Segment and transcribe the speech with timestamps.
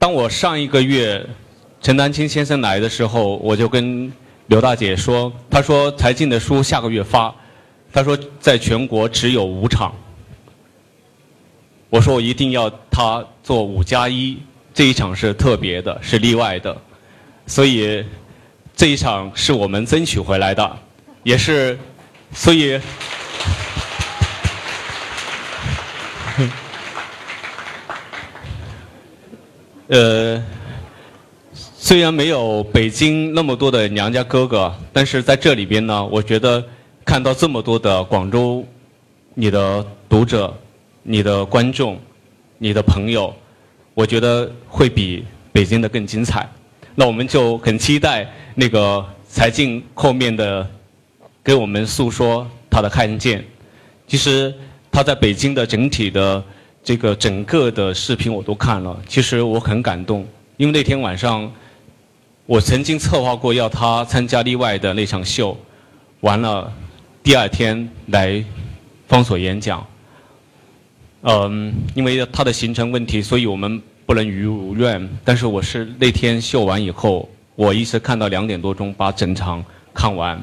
[0.00, 1.22] 当我上一个月
[1.82, 4.10] 陈丹青先生来的时候，我就跟
[4.46, 7.34] 刘大姐说，她说柴静的书下个月发，
[7.92, 9.94] 她说在全国只有五场。
[11.90, 14.38] 我说我一定要他做五加一，
[14.72, 16.74] 这一场是特别的，是例外的，
[17.46, 18.02] 所以
[18.74, 20.78] 这一场是我们争取回来的，
[21.24, 21.78] 也是，
[22.32, 22.80] 所以，
[29.90, 30.40] 呃，
[31.52, 36.64] 虽然没有北京那么多的娘家哥哥，但是在这里边呢，我觉得
[37.04, 38.64] 看到这么多的广州，
[39.34, 40.56] 你的读者。
[41.02, 41.98] 你的观众，
[42.58, 43.34] 你的朋友，
[43.94, 46.46] 我觉得会比北京的更精彩。
[46.94, 50.64] 那我们就很期待那个财经后面的
[51.42, 53.42] 给我们诉说他的看见。
[54.06, 54.54] 其实
[54.92, 56.44] 他在北京的整体的
[56.82, 61.50] 这个整个的视频我都看了，其实我很感动，因为那天晚上
[62.46, 65.56] 我曾经策划过要他参加例外的那场秀，
[66.20, 66.72] 完了
[67.22, 68.42] 第二天来
[69.06, 69.86] 方所演讲。
[71.22, 75.06] 嗯，因为他的行程问题，所以我们不能如愿。
[75.22, 80.42] 但是我是那天秀完以后，我一直看到两点多钟，把整场看完，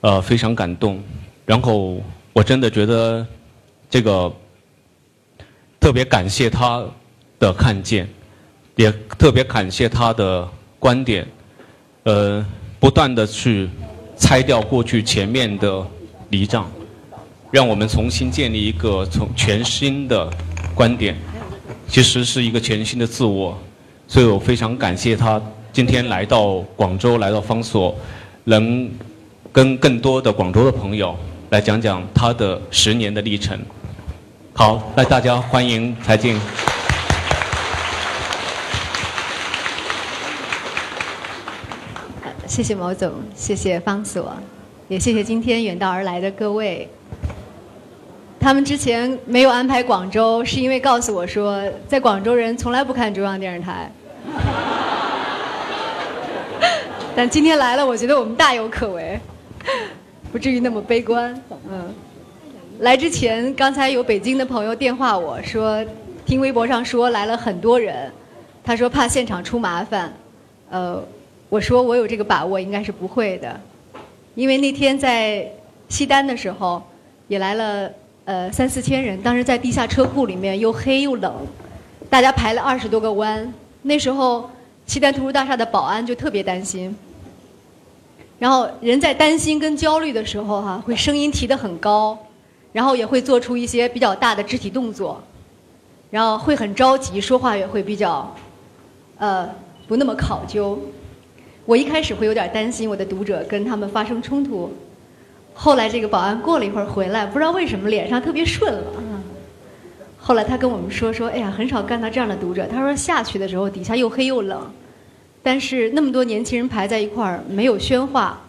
[0.00, 1.00] 呃，非常感动。
[1.46, 2.02] 然后
[2.32, 3.24] 我真的觉得
[3.88, 4.34] 这个
[5.84, 6.82] 特别感谢他
[7.38, 8.08] 的看见，
[8.74, 11.26] 也特别感谢他的观点，
[12.04, 12.42] 呃，
[12.80, 13.68] 不断的去
[14.16, 15.86] 拆掉过去前面的
[16.30, 16.66] 泥障。
[17.50, 20.26] 让我们重新建立一个从全新的
[20.74, 21.14] 观点，
[21.86, 23.54] 其实是一个全新的自我，
[24.08, 25.38] 所以我非常感谢他
[25.70, 27.94] 今天来到广州，来到方所，
[28.44, 28.90] 能
[29.52, 31.14] 跟更多的广州的朋友
[31.50, 33.60] 来讲讲他的十年的历程。
[34.56, 36.38] 好，那大家欢迎财静。
[42.46, 44.32] 谢谢毛总，谢谢方所，
[44.86, 46.88] 也谢谢今天远道而来的各位。
[48.38, 53.90] 他们之前没有安排广州，是因为告诉我说，在广州人从来不看中央电视台。
[57.16, 59.18] 但今天来了，我觉得我们大有可为，
[60.30, 61.34] 不至于那么悲观。
[61.68, 61.92] 嗯，
[62.80, 65.84] 来之前，刚才有北京的朋友电话我说，
[66.26, 68.10] 听微博上说来了很多人，
[68.64, 70.12] 他说怕现场出麻烦。
[70.70, 71.02] 呃，
[71.48, 73.60] 我说我有这个把握，应该是不会的，
[74.34, 75.48] 因为那天在
[75.88, 76.82] 西单的时候
[77.28, 77.90] 也来了。
[78.26, 81.30] 呃，三四千人，当时在地下车库里面，又黑又冷，
[82.08, 83.52] 大家排了二十多个弯。
[83.82, 84.48] 那时候，
[84.86, 86.96] 西单图书大厦的保安就特别担心。
[88.38, 92.18] 然后，人在担心跟焦虑的时候，哈，会声音提得很高，
[92.74, 95.22] 然后也会做出一些比较大的肢体动作，
[96.10, 98.34] 然后会很着急，说话也会比较，
[99.16, 99.48] 呃，
[99.86, 100.76] 不那么考究。
[101.66, 104.72] 我一开始会有点担心我的读者跟他们发生冲突。
[105.54, 108.82] 后来这个保安过了一会儿回来，不知道为什么脸上特别顺了。
[110.18, 112.66] 后来他跟我们说说，哎呀，很少看到这样的读者。
[112.66, 114.60] 他说下去的时候底下又黑又冷，
[115.44, 118.40] 但是那么多年轻人排在一块儿，没有喧哗，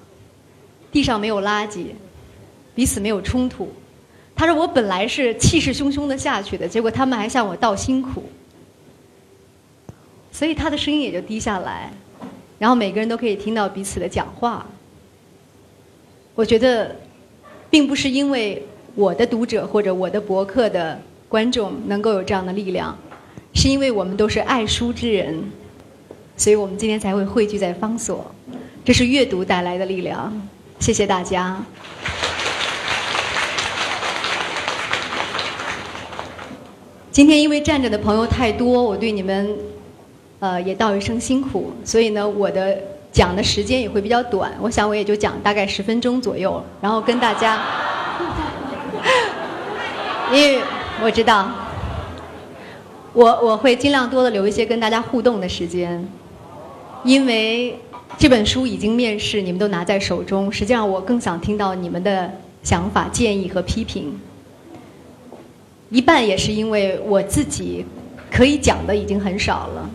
[0.92, 1.88] 地上没有垃圾，
[2.74, 3.70] 彼此没有冲突。
[4.36, 8.24] 他说我本来是气势汹汹的下去的，结果他们还向我道辛苦，
[10.32, 11.90] 所以他的声音也就低下来，
[12.60, 14.66] 然后每个人都可以听到彼此的讲话。
[16.36, 16.98] 我觉得，
[17.70, 18.62] 并不是因为
[18.94, 22.98] 我的读者或者我的博客的观众能够有这样的力量，
[23.54, 25.44] 是因为我们都是爱书之人，
[26.36, 28.30] 所以我们今天才会汇聚在方所。
[28.84, 30.48] 这是阅读带来的力量。
[30.78, 31.64] 谢谢大家。
[37.16, 39.58] 今天因为站着的朋友太多，我对你们，
[40.40, 41.72] 呃，也道一声辛苦。
[41.86, 42.78] 所以呢，我的。
[43.10, 47.58] 讲的时间也会比较短，我想我也就讲大概十分钟左右，然后跟大家，
[50.34, 50.60] 因为
[51.02, 51.50] 我知道，
[53.14, 56.06] 我我会尽量多的留一些跟大家互动的时间，
[57.06, 57.80] 因为
[58.18, 62.30] 这本书已经面世，你们都拿在手中，实际上我更想听到你们的
[62.64, 64.20] 想法、建议和批评，
[65.90, 67.86] 一半也是因为我自己
[68.32, 69.90] 可以讲的已经很少了。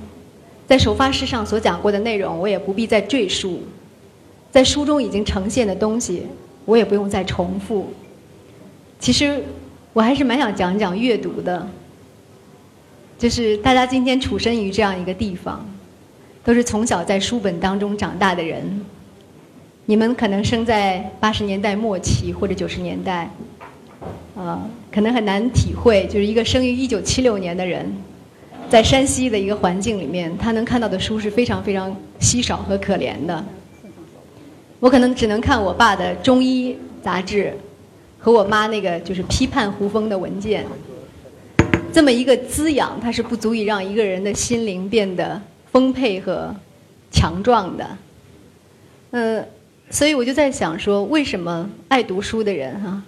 [0.67, 3.59] 在首发式上所讲过的内容，我也不必再赘述；
[4.53, 6.27] 在书中已经呈现的东西，
[6.65, 7.93] 我也不用再重复。
[9.01, 9.43] 其实，
[9.93, 11.67] 我还是蛮想讲讲阅读的。
[13.19, 15.69] 就是大家今天处身于这样一个地方，
[16.43, 18.85] 都是从小在书本当中长大的人。
[19.85, 23.29] 你们可能生在八十年代末期或者九十年代，
[24.37, 27.93] 啊，可能很难体会，就是一个生于一九七六年的人。
[28.69, 33.45] 在山西的一个环境里面，他能看到的书是非常非常稀少和可怜的。
[34.79, 37.53] 我可能只能看我爸的中医杂志，
[38.19, 40.65] 和我妈那个就是批判胡风的文件。
[41.93, 45.43] 这么一个滋养，它是不足以让一个人的心灵变得
[45.73, 46.55] 丰沛和
[47.11, 47.87] 强壮的。
[49.11, 49.45] 嗯，
[49.91, 53.03] 所以我就在想说，为什么爱读书的人哈，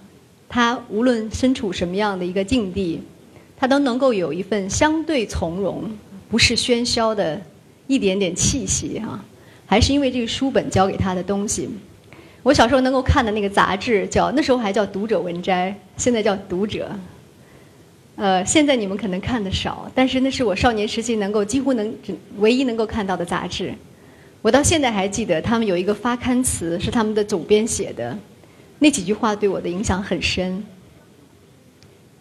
[0.53, 3.01] 他无论身处什么样的一个境地，
[3.57, 5.89] 他都能够有一份相对从容、
[6.29, 7.41] 不是喧嚣的
[7.87, 9.19] 一点点气息哈？
[9.65, 11.67] 还是因为这个书本教给他的东西。
[12.43, 16.87] 我小时候能够看的那个杂志叫那时候还叫《读者文摘》，现在叫《读者》。
[18.15, 21.91] 呃，现在你们可能看的少，但是那是我少年时期能够几乎能
[22.37, 23.73] 唯一能够看到的杂志。
[24.43, 28.15] 我到现在还记得，他们有一个发刊词是他们的总编写的，
[28.83, 30.61] 那几句话对我的影响很深。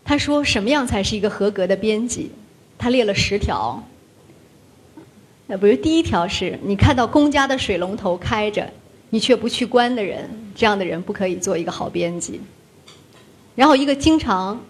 [0.04, 2.30] 他说：“什么样才是一个合格的编辑？”
[2.78, 3.82] 他列了十条。
[5.48, 8.72] 呃，比如第一条是你看到公家的水龙头开着，
[9.10, 12.40] 你却不去关的人，这样的人不可以做一个好编辑。
[13.56, 14.60] 然后一个经常。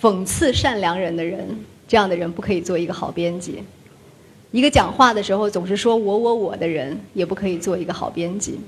[0.00, 1.46] 讽刺善良人的人，
[1.86, 3.62] 这样的人不可以做一个好编辑。
[4.50, 8.58] 一个讲话的时候总是说我我我的人，也不可以做一个好编辑。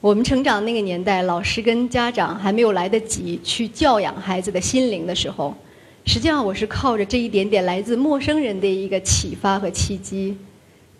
[0.00, 5.52] 我们成长那个年代，老师跟家长还没有来得及去教养孩子的心灵的时候，
[6.04, 10.36] 实际上我是靠着这一点点来自陌生人的一个启发和契机，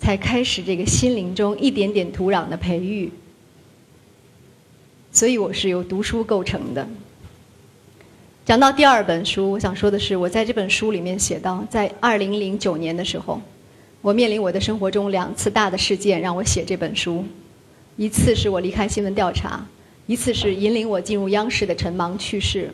[0.00, 3.08] 才开始这个心灵中一点点土壤的培育。
[5.12, 6.88] 所以我是由读书构成的。
[8.44, 13.40] 讲到第二本书，我想说的是，我在这本书里面写到，在二零零九年的时候，
[14.00, 17.24] 我面临我的生活中两次大的事件，让我写这本书。
[17.98, 19.60] 一次是我离开新闻调查，
[20.06, 22.70] 一次是引领我进入央视的陈芒去世。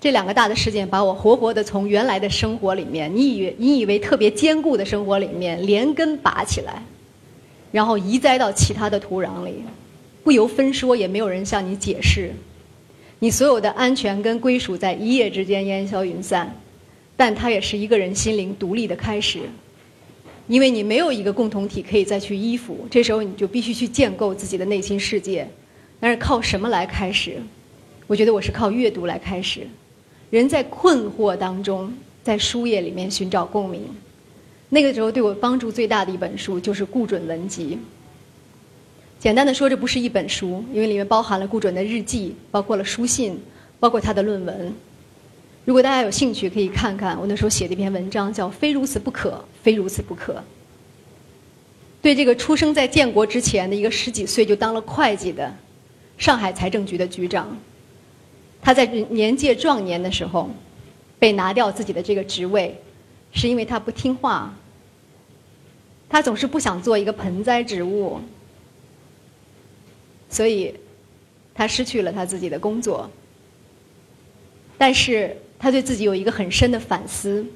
[0.00, 6.80] 这两个大的事件把我活活的从原来的生活里面，你以为你以为特别坚固的生活里面连根拔起来，
[7.72, 9.64] 然后移栽到其他的土壤里，
[10.22, 12.30] 不由分说，也没有人向你解释。
[13.18, 16.54] 你所有的安全跟归属在一夜之间烟消云散，
[17.16, 19.40] 但它也是一个人心灵独立的开始，
[20.50, 25.48] 因为你没有一个共同体可以再去依附，这时候你就必须去建构自己的内心世界。
[26.00, 27.40] 但是靠什么来开始？
[28.08, 29.60] 我觉得我是靠阅读来开始。
[30.28, 31.94] 人在困惑当中，
[32.24, 33.82] 在书页里面寻找共鸣。
[34.70, 37.78] 那个时候对我帮助最大的一本书就是顾准文集。
[39.20, 43.38] 简单的说，这不是一本书，因为里面包含了顾准的日记，包括了书信，
[43.78, 44.74] 包括他的论文。
[45.64, 50.34] 如果大家有兴趣，可以看看我那时候写的一篇文章，叫《非如此不可，非如此不可》。
[52.02, 55.54] 对这个出生在建国之前的一个十几岁就当了会计的
[56.16, 57.56] 上海财政局的局长，
[58.62, 60.50] 他在年届壮年的时候
[61.18, 62.74] 被拿掉自己的这个职位，
[63.32, 64.54] 是因为他不听话，
[66.08, 68.18] 他总是不想做一个盆栽植物。
[70.30, 70.74] 所以，
[71.54, 73.10] 他失去了他自己的工作。
[74.78, 77.46] 但是他对自己有一个很深的反思。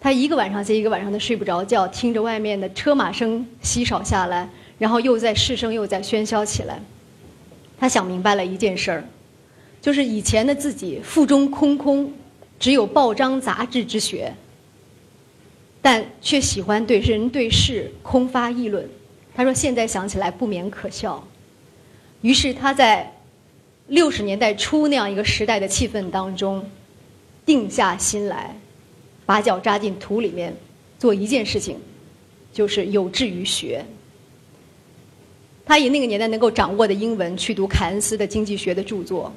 [0.00, 6.80] 他一个晚上接一个晚上的睡不着觉，听着外面的车马声稀少下来，然后又在市声又在喧嚣起来。
[7.78, 9.04] 他想明白了一件事儿，
[9.82, 12.10] 就是以前的自己腹中空空，
[12.58, 14.34] 只有报章杂志之学，
[15.82, 18.88] 但却喜欢对人对事空发议论。
[19.34, 21.22] 他说现在想起来不免可笑。
[22.22, 23.12] 于是他在
[23.88, 26.64] 六十年代初那样一个时代的气氛当中，
[27.50, 28.56] 定下心来，
[29.26, 30.54] 把脚扎进土里面，
[31.00, 31.76] 做一件事情，
[32.52, 33.84] 就是有志于学。
[35.66, 39.32] 他以那个年代能够掌握的英文去读凯恩斯的经济学的著作，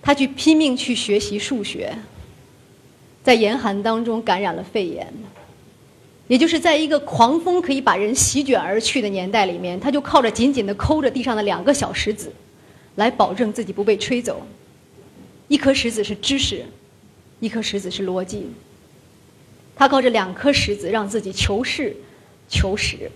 [0.00, 1.94] 他去拼命去学习数学，
[3.22, 5.06] 在严寒当中感染了肺炎。
[6.28, 12.32] 也就是在一个狂风可以把人席卷而去的年代里面，他就靠着紧紧的抠着地上的两个小石子，
[12.94, 14.40] 来保证自己不被吹走。
[15.48, 16.64] 一颗石子是知识，
[17.40, 18.46] 一颗石子是逻辑。
[19.76, 21.96] 他靠着两颗石子让自己求是、
[22.48, 23.10] 求实。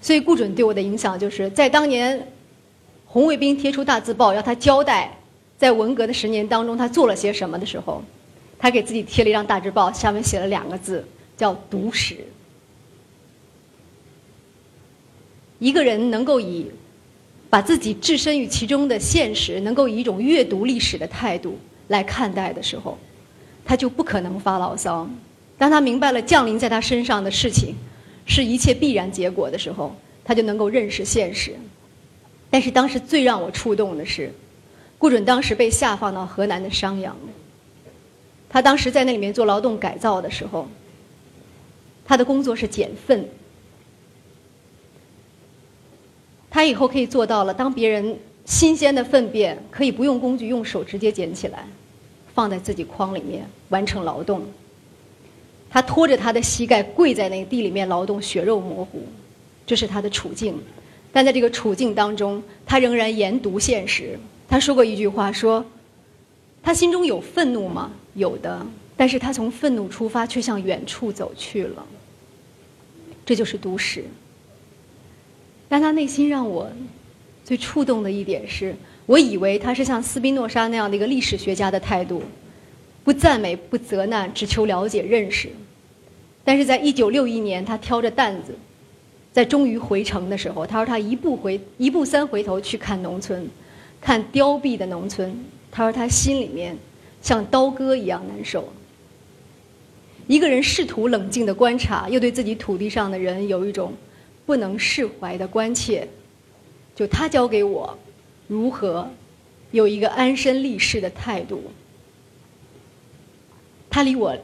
[0.00, 2.32] 所以顾准对我的影响，就是在当年
[3.06, 5.18] 红卫兵贴出大字报要他交代
[5.58, 8.02] 在文革的十年当中他做了些什么的时候，
[8.58, 11.04] 他给自己贴了一张大字报，下面写了两个字。
[11.34, 12.18] 叫读史。
[15.58, 16.70] 一个人能够以
[17.52, 22.96] 把自己置身于其中的现实，能够以一种阅读历史的态度来看待的时候，
[23.62, 25.06] 他就不可能发牢骚。
[25.58, 27.74] 当他明白了降临在他身上的事情
[28.24, 29.94] 是一切必然结果的时候，
[30.24, 31.54] 他就能够认识现实。
[32.48, 34.32] 但是当时最让我触动的是，
[34.96, 37.14] 顾准当时被下放到河南的商阳。
[38.48, 40.66] 他当时在那里面做劳动改造的时候，
[42.06, 43.28] 他的工作是捡粪。
[46.54, 51.66] 他以后可以做到了，当别人新鲜的粪便可以不用工具，用手直接捡起来，
[52.34, 54.42] 放在自己筐里面完成劳动。
[55.70, 59.02] 他拖着他的膝盖跪在那个地里面劳动，血肉模糊，
[59.66, 60.54] 这是他的处境。
[61.10, 64.18] 但在这个处境当中，他仍然研读现实。
[64.46, 65.64] 他说过一句话，说
[66.62, 67.90] ：“他心中有愤怒吗？
[68.12, 71.86] 有的，但是他从愤怒出发，却向远处走去了。
[73.24, 74.04] 这就是都市。”
[75.72, 76.70] 但他内心让我
[77.42, 78.76] 最触动的一点是，
[79.06, 82.22] 我以为他是像斯宾诺莎那样的一个历史学家的态度，
[83.02, 85.48] 不赞美、不责难，只求了解、认识。
[86.44, 88.54] 但是在一九六一年，他挑着担子，
[89.32, 93.48] 在终于回城的时候，他说他一步回一步三回头去看农村，
[93.98, 95.34] 看凋敝的农村。
[95.70, 96.76] 他说他心里面
[97.22, 98.70] 像刀割一样难受。
[100.26, 103.90] 一个人试图冷静的观察，又对自己土地上的人有一种。
[104.44, 106.06] 不能释怀的关切，
[106.94, 107.98] 就他教给我
[108.48, 109.08] 如何
[109.70, 111.62] 有一个安身立世的态度。
[113.88, 114.36] 他离我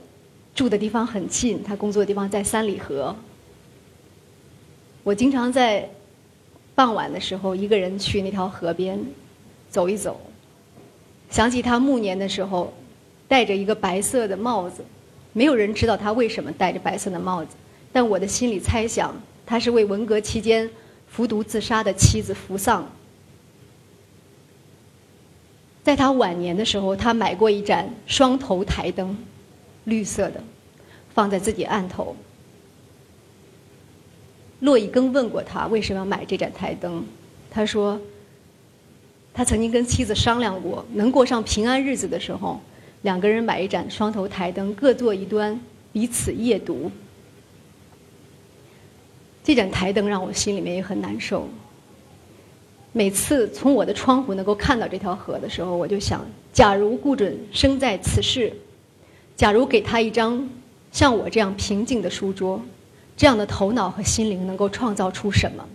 [0.55, 3.15] 住的地方很近，他工作的地方在三里河。
[5.03, 5.89] 我经常在
[6.75, 9.03] 傍晚的时候一个人去那条河边
[9.71, 10.21] 走一走，
[11.31, 12.73] 想起他暮年的时候
[13.27, 14.85] 戴着一个白色的帽子，
[15.33, 17.57] 没有人知道他为什么戴着白色的帽子，
[17.93, 19.15] 但我的心里猜想。
[19.49, 20.69] 他是为文革期间
[21.09, 22.87] 服毒自杀的妻子扶丧。
[25.83, 29.17] 在他晚年的时候，他买过一盏双头台灯，
[29.85, 30.45] 绿色的，
[31.15, 32.15] 放在自己案头。
[34.61, 37.03] 骆以庚问过他为什么要买这盏台灯，
[37.51, 37.99] 他说，
[39.33, 42.61] 他曾经跟妻子商量过，能过上平安日子的时候，
[43.01, 45.59] 两个人买一盏双头台灯，各坐一端，
[45.91, 46.93] 彼此夜读。
[49.49, 51.49] 这盏台灯让我心里面也很难受。
[52.93, 58.53] 每次从我的窗户能够看到这条河的时候，我就想：假如顾准生在此世，
[59.39, 60.47] 假如给他一张
[60.93, 62.61] 像我这样平静的书桌，
[63.17, 65.67] 这样的头脑和心灵能够创造出什么？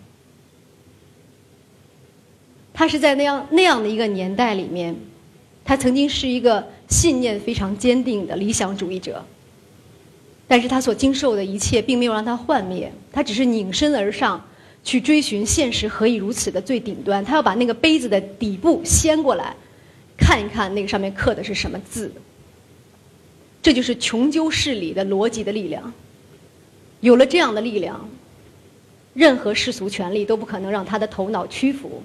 [2.76, 4.96] 他是在那样那样的一个年代里面，
[5.66, 9.26] 他曾经是一个信念非常坚定的理想主义者。
[10.48, 14.46] 但是他所经受的一切，并没有让他幻灭，他只是拧身而上，
[14.84, 17.24] 去追寻现实何以如此的最顶端。
[17.24, 19.56] 他要把那个杯子的底部掀过来，
[20.18, 22.12] 看一看那个上面刻的是什么字。
[23.62, 25.92] 这就是穷究事理的逻辑的力量。
[27.00, 28.10] 有了这样的力量，
[29.14, 32.04] 任何世俗权利都不可能让他的头脑屈服。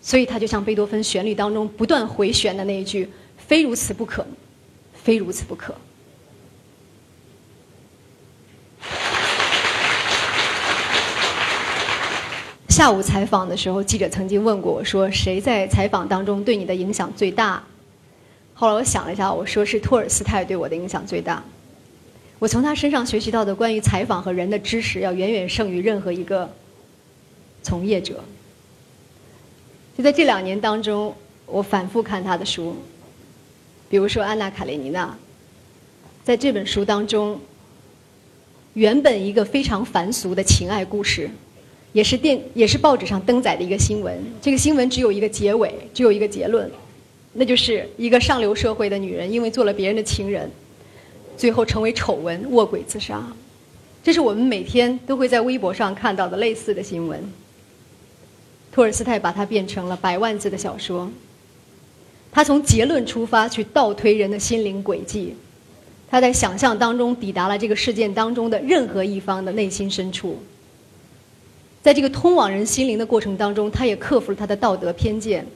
[0.00, 4.24] 所以他就像贝多芬旋律当中不断回旋的那一句：“非如此不可，
[4.94, 5.74] 非如此不可。”
[12.76, 17.64] 下午采访的时候，记者曾经问过我说：“谁在采访当中对你的影响最大？”
[18.52, 21.42] 后来我想了一下，我说是托尔斯泰对我的影响最大。
[22.38, 26.52] 我从他身上学习到的关于采访和人的知识，要远远胜于任何一个
[27.62, 28.22] 从业者。
[29.96, 31.14] 就在这两年当中，
[31.46, 32.76] 我反复看他的书，
[33.88, 35.06] 比如说《安娜·卡列尼娜》。
[36.24, 37.40] 在这本书当中，
[38.74, 41.30] 原本一个非常凡俗的情爱故事。
[41.96, 44.22] 也是电，也是报纸上登载的一个新闻。
[44.42, 46.70] 这个新闻只有一个结尾，只有一个结论，
[47.32, 50.50] 那就是一个上流社会的女人因为做了别人的情人，
[51.38, 53.26] 最后成为丑闻，卧轨自杀。
[54.04, 57.18] 这是我们每天都会在微博上看到的类似的新闻。
[58.70, 61.10] 托尔斯泰把它变成了百万字的小说。
[62.30, 65.34] 他从结论出发去倒推人的心灵轨迹，
[66.10, 70.38] 他在想象当中抵达了这个事件当中的任何一方的内心深处。
[71.86, 75.46] 在这个通往人心灵的过程当中，他也克服了他的道德偏见。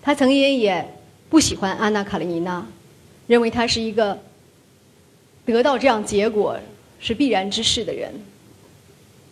[0.00, 0.88] 他曾经也
[1.28, 2.64] 不喜欢安娜·卡列尼娜，
[3.26, 4.16] 认为她是一个
[5.44, 6.56] 得到这样结果
[7.00, 8.12] 是必然之事的人。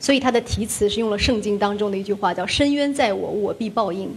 [0.01, 4.11] 所以他的题词是用了圣经当中的一句话，叫“深渊在我，我必报应”。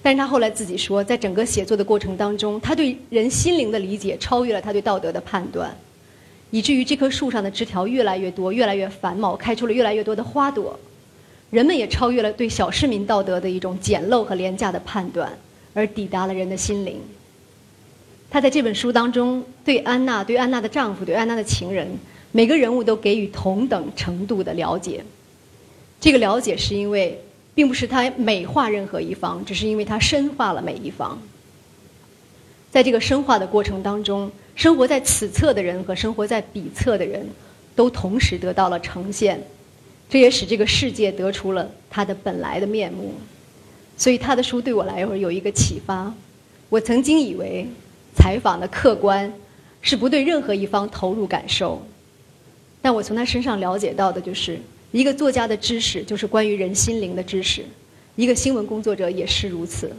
[0.00, 5.76] 但是他后来自己说，在整个写作的过程当中，他对人心灵的理解超越了他对道德的判断，
[6.52, 10.78] 以至于这棵树上的枝条越来越多，越来越繁茂，开出了越来越多的花朵。
[11.50, 15.36] 人们也超越了对小市民道德的一种简陋和廉价的判断，
[15.74, 17.00] 而抵达了人的心灵。
[18.30, 21.88] 他在这本书当中，对安娜、对安娜的丈夫、对安娜的情人，
[22.30, 25.04] 每个人物都给予同等程度的了解。
[26.00, 27.20] 这个了解是因为，
[27.52, 31.20] 并不是他美化任何一方，只是因为他深化了每一方。
[32.70, 37.28] 在这个深化的过程当中，生活在此侧的人和生活在彼侧的人，
[37.74, 39.42] 都同时得到了呈现，
[40.10, 43.14] 这也使这个世界得出了它的本来的面目。
[43.96, 46.12] 所以他的书对我来说有一个启发。
[46.68, 47.66] 我曾经以为
[48.14, 49.30] 采访的客观
[49.82, 51.80] 是不对任何一方投入感受，
[52.80, 54.58] 但我从他身上了解到的就是，
[54.90, 57.64] 一个作家的知识就是关于人心灵的知识，
[58.16, 59.90] 一个新闻工作者也是如此。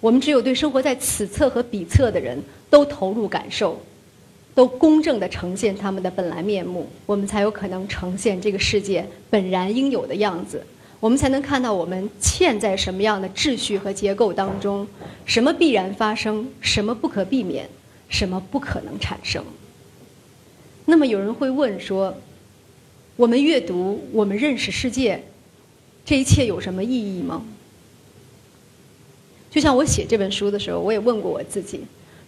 [0.00, 3.80] 我们只有对生活在此侧和彼侧的人都投入感受，
[4.58, 10.60] 都公正地呈现他们的本来面目，我们才有可能呈现这个世界本然应有的样子。
[10.98, 14.84] 我们才能看到我们嵌在什么样的秩序和结构当中，
[15.24, 17.68] 什么必然发生，什么不可避免，
[18.08, 19.44] 什么不可能产生。
[20.86, 22.12] 那么有人会问说：
[23.14, 25.22] 我们阅读，我们认识世界，
[26.04, 27.44] 这一切有什么意义吗？
[29.52, 31.82] 就像我写这本书的时候，我也问过我自己：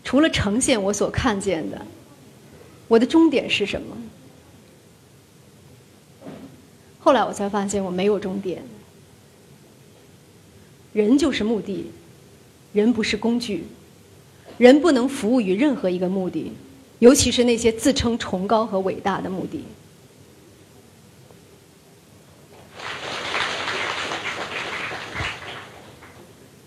[0.05, 1.85] 除了呈现我所看见的，
[2.91, 3.97] 我的终点是什么？
[6.99, 8.65] 后来我才发现，我没有终点。
[10.93, 11.89] 人就是目的，
[12.73, 13.65] 人不是工具，
[14.59, 16.53] 人不能服务于任何一个目的，
[16.99, 19.65] 尤其是那些自称崇高和伟大的目的。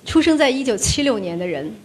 [0.06, 1.76] 出生在一九七六年的人，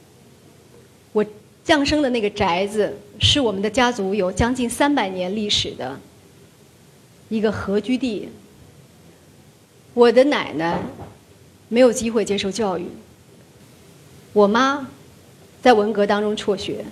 [1.10, 1.26] 我
[1.68, 6.00] 降生的那个宅子是我们的家族有将近三百年历史的
[7.28, 8.26] 一个合居地。
[9.92, 10.80] 我的奶奶
[11.68, 12.86] 没有机会接受教育，
[14.32, 14.88] 我妈
[15.60, 16.82] 在文革当中辍学，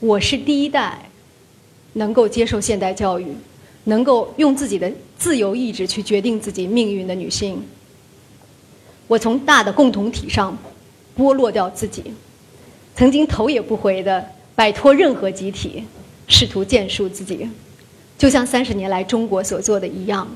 [0.00, 1.08] 我是第一代
[1.92, 3.28] 能够接受现代教育，
[3.84, 7.62] 能够用自己的自由意志去决定自己命运的女性。
[9.06, 10.58] 我从大的共同体上
[11.16, 12.02] 剥落掉自己，
[12.96, 15.84] 曾经头也不回的摆脱任何集体，
[16.28, 17.48] 试图建树自己，
[18.16, 20.28] 就像三十年来中国所做的一样。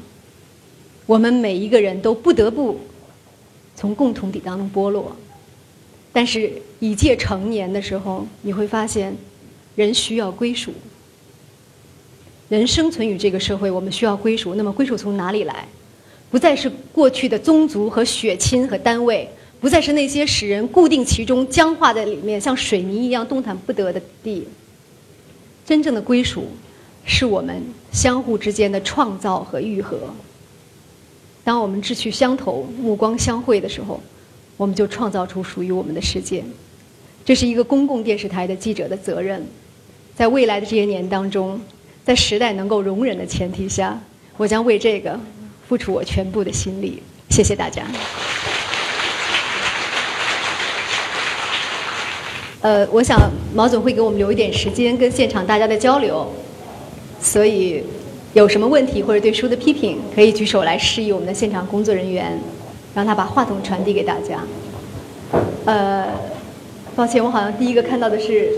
[1.06, 2.80] 我们每一个人都不得不
[3.76, 5.16] 从共同体当中剥落，
[6.12, 9.16] 但是已届成年的时候，你会发现，
[9.76, 10.72] 人需要归属，
[12.48, 14.56] 人生存于这个社会，我们需要归属。
[14.56, 15.68] 那么归属从哪里来？
[16.30, 19.26] 不再是过去的宗族和血亲和单位，
[19.60, 24.46] 不再是那些使人固定其中、僵化在里面像水泥一样动弹不得的地。
[25.66, 26.46] 真正的归属，
[27.04, 29.98] 是我们相互之间的创造和愈合。
[31.44, 34.00] 当我们志趣相投、目光相会的时候，
[34.56, 36.44] 我们就创造出属于我们的世界。
[37.24, 39.46] 这是一个公共电视台的记者的责任。
[40.14, 41.60] 在未来的这些年当中，
[42.04, 44.00] 在时代能够容忍的前提下，
[44.36, 45.18] 我将为这个。
[45.68, 47.86] 付出我全部的心力，谢谢大家。
[52.60, 56.26] 呃，我想毛总会给我们留一点时间跟现场大家的交流，
[57.20, 57.84] 所以
[58.32, 62.36] 有什么问题或者对书的批评，可以举手来示意我们的现场工作人员，
[62.94, 64.40] 让他把话筒传递给大家。
[65.66, 66.06] 呃，
[66.96, 68.50] 抱歉，我好像第一个看到的是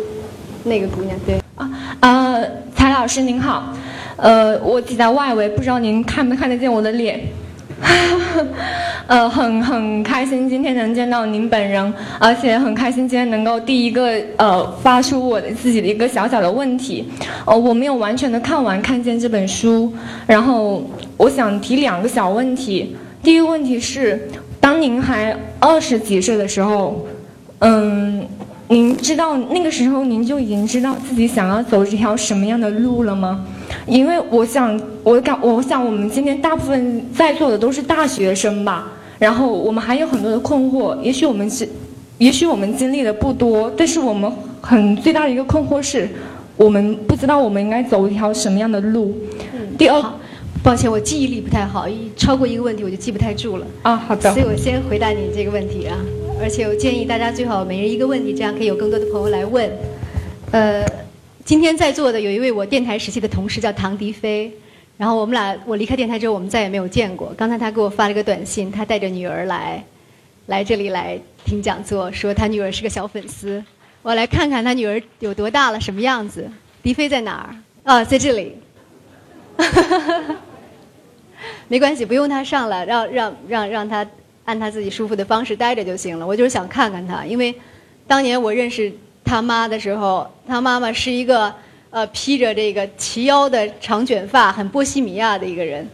[0.64, 1.38] 那个姑娘，对。
[1.56, 2.40] 啊啊，
[2.74, 3.74] 蔡老师您好。
[4.16, 7.20] 呃，我挤在外围，不知道您看没看得见我的脸。
[9.06, 17.08] 呃，很很开心今天能见到您本人，而且很开心今天能够第一个呃发出我的自己的一个小小的问题。
[17.44, 19.92] 呃，我没有完全的看完看见这本书，
[20.26, 22.94] 然后我想提两个小问题。
[23.22, 24.28] 第一个问题是，
[24.60, 27.04] 当您还二十几岁的时候，
[27.58, 28.24] 嗯，
[28.68, 33.44] 您知道那个时候您就已经知道自己想要走这条什么样的路了吗？
[33.90, 40.96] 因为我想，我感，我想我们今天大部分在座的都是大学生吧，然后我们还有很多的困惑。
[41.00, 41.68] 也许我们是，
[42.18, 46.08] 也许我们经历的不多，但是我们很最大的一个困惑是，
[46.56, 49.12] 我们不知道我们应该走一条什么样的路。
[49.76, 50.00] 第二，
[50.62, 53.66] 抱歉，我记忆力不太好，一超过一个问题我就记不太住了。
[53.82, 54.32] 啊，好的。
[54.32, 55.96] 所以我先回答你这个问题啊，
[56.40, 59.68] 而且我建议大家最好每人一个问题，这样可以有更多的朋友来问。
[60.52, 60.84] 呃。
[61.50, 64.52] 今天在座的有一位我电台时期的同事叫唐迪飞，
[64.96, 67.34] 然后我们俩我离开电台之后我们再也没有见过。
[67.36, 69.84] 刚才他给我发了个短信，他带着女儿来，
[70.46, 73.60] 来这里来听讲座，说他女儿是个小粉丝。
[74.02, 76.48] 我来看看他女儿有多大了，什么样子。
[76.84, 77.50] 迪飞在哪儿？
[77.82, 78.56] 啊，在这里。
[81.66, 84.08] 没关系，不用他上来，让让让让他
[84.44, 86.24] 按他自己舒服的方式待着就行了。
[86.24, 87.52] 我就是想看看他，因为
[88.06, 88.92] 当年我认识。
[89.30, 91.54] 他妈的时候，他妈妈是一个
[91.90, 95.88] 呃披着这个齐腰的长卷发、很波西米亚的一个人。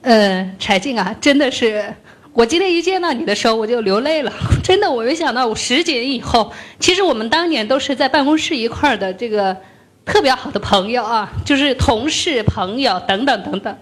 [0.00, 1.94] 嗯，柴静啊，真的是
[2.32, 4.32] 我今天一见到你的时候，我就流泪了。
[4.64, 9.56] 真的，我没想到我十几年以后，其实我们当年都是在办公室一块儿的这个
[10.04, 13.76] 特别好的朋友啊，就是同事、朋友等等等等。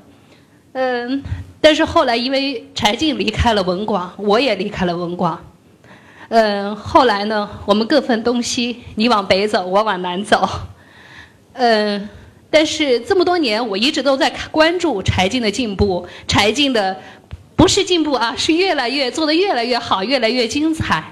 [0.72, 1.24] 嗯，
[1.62, 5.42] 但是后来因为柴静离开了文广，我也离开了文广。
[6.28, 10.48] 嗯，后来呢，我们各分东西，你往北走，我往南走。
[11.52, 12.08] 嗯，
[12.50, 16.96] 但是这么多年，我一直都在关注柴静的进步，柴静的
[17.54, 21.04] 不是进步啊，是越来越做的越来越好，越来越精彩。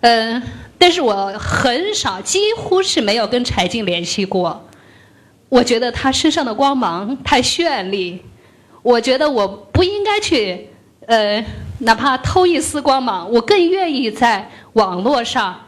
[0.00, 0.42] 嗯，
[0.78, 4.66] 但是我很少，几乎是没有跟柴静联系过。
[5.50, 8.22] 我觉得她身上的光芒太绚丽，
[8.82, 10.70] 我觉得我不应该去，
[11.06, 11.44] 呃。
[11.84, 15.60] 哪怕偷一丝光芒，我更愿意在网络上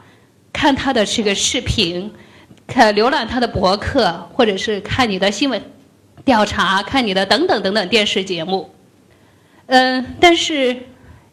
[0.52, 2.12] 看他的这个视频，
[2.68, 5.60] 看浏览他的博客，或者是看你的新闻
[6.24, 8.72] 调查，看你的等等等等电视节目。
[9.66, 10.76] 嗯，但是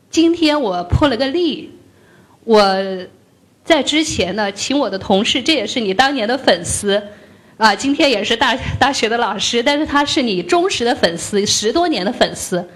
[0.09, 1.69] 今天我破了个例，
[2.43, 2.65] 我
[3.63, 6.99] 在之前呢，请我的同事，这也是你当年的粉丝
[7.57, 12.67] 啊，今天也是大大学的老师，但是他是你忠实的粉丝，十多年的粉丝。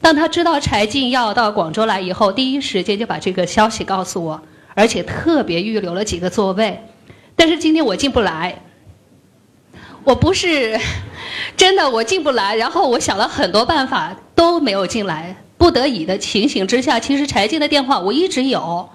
[0.00, 4.40] 当他知道柴静要到广州来以后，第一时间就把这个消息告诉我，
[4.74, 6.80] 而且特别预留了几个座位。
[7.34, 8.62] 但是今天我进不来，
[10.04, 10.78] 我不是
[11.56, 12.56] 真的我进不来。
[12.56, 18.88] 然后我想了很多办法都没有进来，不得已的情形之下，其实柴静的电话我一直有，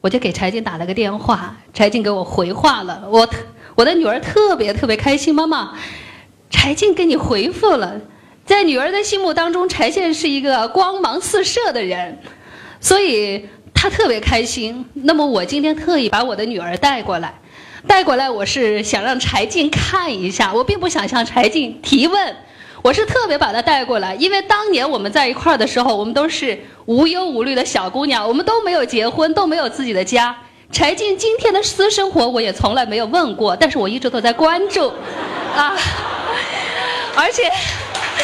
[0.00, 3.04] 我就给柴静打了个电话，柴静给我回话了。
[3.10, 3.28] 我
[3.76, 5.74] 我的女儿特别特别开心，妈妈，
[6.50, 8.00] 柴静给你回复了。
[8.46, 12.16] 在女儿的心目当中，柴静是一个光芒四射的人，
[12.80, 14.88] 所以她特别开心。
[14.94, 17.34] 那么我今天特意把我的女儿带过来，
[17.88, 22.36] 带过来我是想让柴静看一下，我并不想向柴静提问，
[22.82, 30.34] 我是特别把她带过来，因为当年我们在一块儿的时候，我们都是无忧无虑的小姑娘，我们都没有结婚，都没有自己的家。
[30.70, 34.92] 柴静今天的私生活我也从来没有问过，但是我一直都在关注，
[35.56, 35.76] 啊，
[37.16, 37.50] 而且。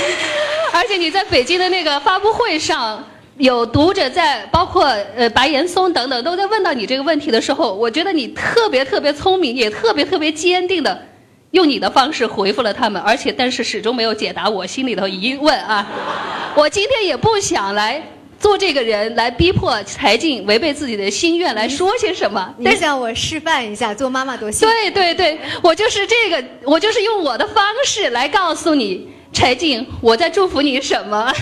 [0.72, 3.04] 而且你在北京的那个发布会上，
[3.36, 4.84] 有读者在，包括
[5.16, 11.06] 呃白岩松等等，都在问到你这个问题的时候，我觉得你特别特别聪明，也特别特别坚定的，
[11.50, 15.86] 用你的方式回复了他们，而且但是始终没有解答我心里头疑问啊。
[16.56, 18.02] 我今天也不想来
[18.38, 22.54] 做这个人，来逼迫柴静违背自己的心愿来说些什么。
[22.58, 24.74] 你向我示范一下做妈妈多辛苦。
[24.74, 29.08] 对对对，我就是这个，我就是用我的方式来告诉你。
[29.32, 31.32] 柴静，我在祝福你什么？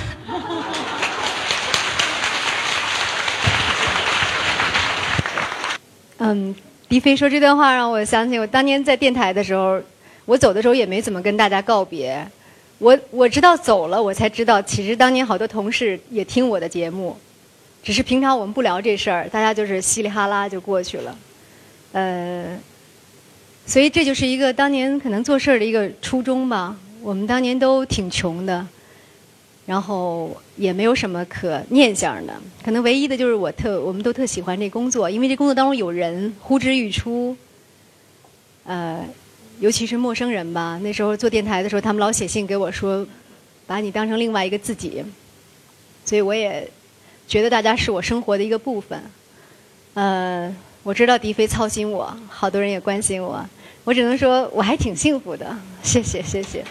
[6.19, 6.55] 嗯，
[6.89, 9.81] 迪飞说这段话让我想起我当年在电台的时候，
[10.25, 12.25] 我走的时候也没怎么跟大家告别。
[12.79, 17.19] 我我直到走了，我才知道，其实当年好多同事也听我的节目，
[17.83, 21.19] 只是平常我们不聊这事儿，大家就是稀里哈啦就过去了。
[21.93, 22.57] 呃，
[23.67, 26.77] 所以这就是一个当年可能做事儿的一个初衷吧。
[27.03, 28.67] 我们当年都挺穷的，
[29.67, 32.35] 然后也没有什么可念想的。
[32.63, 37.37] 可能唯一的就是我特，我们都特喜欢这工作，因为这工作当中有人呼之欲出。
[38.65, 39.05] 呃，
[39.59, 40.79] 尤其是陌生人吧。
[40.83, 43.07] 那时候做电台的时候，他们老写信给我说，
[43.67, 45.03] 把你当成另外一个自己。
[46.05, 46.69] 所以我也
[47.27, 49.01] 觉得大家是我生活的一个部分。
[49.95, 53.45] 呃，我知道迪飞操心我，好多人也关心我。
[53.85, 55.57] 我只能说，我还挺幸福的。
[55.83, 56.65] 谢谢，谢谢。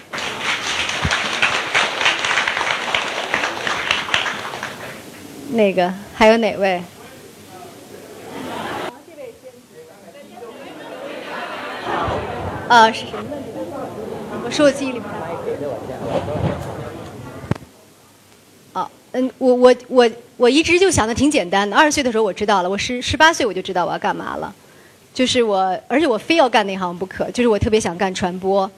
[5.52, 6.82] 那个还有哪位？
[12.68, 13.50] 啊，是什么问题？
[14.46, 15.26] 我说我记忆力不太好。
[18.74, 21.76] 哦，嗯，我我我我一直就想的挺简单的。
[21.76, 24.54] 二十岁的时候我知道了，我十十八岁我就知道我要干嘛了。
[25.14, 27.30] 就是我，而且我非要干那行不可。
[27.32, 28.70] 就是我特别想干传播，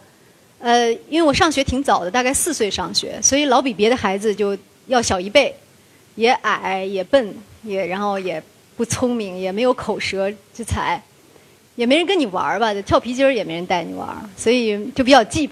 [0.60, 5.54] 呃，因为我上学挺早的，大概四岁上学，所以老比别的孩子就要小一倍，
[6.16, 8.42] 也矮也笨，也然后也
[8.76, 11.02] 不聪明，也没有口舌之才，
[11.76, 15.48] 也没人跟你玩儿吧，跳皮筋儿也没人带你玩儿，所以就比较寂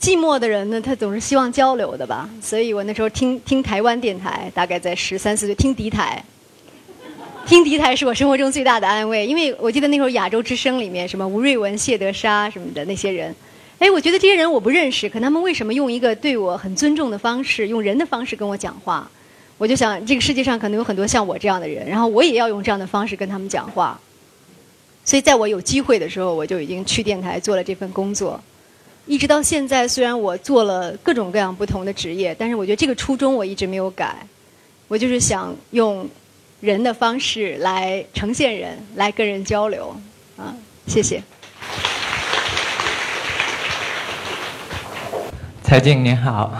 [0.00, 2.28] 寂寞的人呢，他总是希望交流的吧。
[2.42, 6.22] 所以我那时候听听台湾电台，大概在十三四岁听敌台。
[7.46, 13.34] 听敌台是我生活中最大的安慰，因为我记得那时候《亚洲之声》里面什么吴瑞文、谢德沙什么的那些人，
[13.78, 19.10] 哎，我觉得这些人我不认识，可他们为什么用一个对我很尊重的方式，用人的方式跟我讲话？
[19.58, 24.00] 我就想，这个世界上可能有很多像我这样的人，然后我也要用这样的方式跟他们讲话。
[25.04, 28.42] 所以在我有机会的时候，我就已经去电台做了这份工作，
[29.06, 34.16] 一直到现在，虽然我做了各种各样不同的职业，但是我觉得这个初衷我一直没有改。
[34.88, 36.08] 我就是想用
[36.64, 39.94] 人的方式来呈现人，来跟人交流。
[40.38, 40.48] 啊，
[40.86, 41.22] 谢谢。
[45.62, 46.50] 蔡静您好，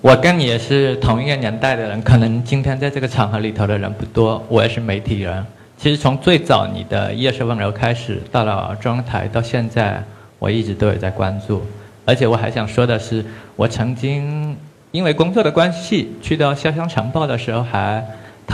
[0.00, 4.40] 我跟你也是同一个年代的人，可能今天在这个场合里头的人不多。
[4.48, 5.44] 我也是媒体人，
[5.76, 10.00] 其实从最早你的《夜色温柔》开始，到了中央台，到现在，
[10.38, 11.66] 我一直都有在关注。
[12.04, 13.24] 而且我还想说的是，
[13.56, 14.56] 我曾经
[14.92, 18.06] 因为工作的关系去到潇湘晨报的时候，还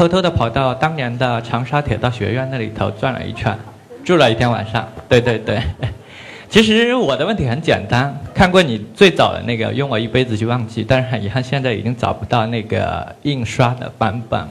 [0.02, 3.56] 偷偷的跑到当年的长沙铁道学院那里头转了一圈，
[4.04, 4.84] 住了一天晚上。
[5.08, 5.62] 对对对。
[6.50, 14.44] 其实我的问题很简单，看过你最早的那个《用我一辈子去忘记》，但是很遗憾，现在已经找不到那个印刷的版本。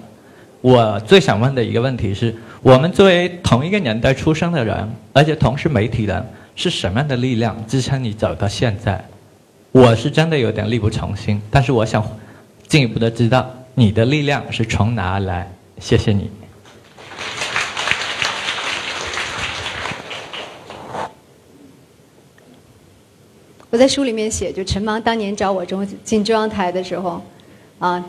[0.62, 9.04] 我最想问的一个问题是：我们作为同一个年代出生的人，而且同是媒体人，是什么样的力量支撑你走到现在？
[9.74, 12.02] 我是真的有点力不从心，但是我想
[12.70, 15.52] 进一步的知道你的力量是从哪来。
[15.80, 16.30] 谢谢你。
[23.70, 27.22] 我在书里面写，就陈芒当年找我中进中央台的时候，
[27.80, 28.04] 啊，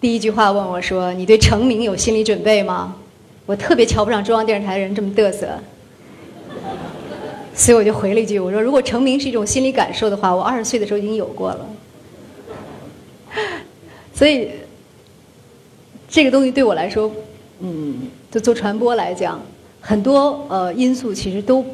[0.00, 2.94] 第一句话问我说：“你对成名有心理准备吗？”
[3.44, 5.58] 我特别瞧不上中央电视台的人这么嘚瑟，
[7.52, 11.68] 所以我就回了一句：“我说如果成名是一种心理感受的话，我二十岁的时候已经有过了。”
[14.14, 14.50] 所以
[16.08, 17.10] 这个东西对我来说，
[17.60, 17.94] 嗯，
[18.30, 19.40] 就做传播来讲，
[19.80, 21.64] 很多呃因素其实都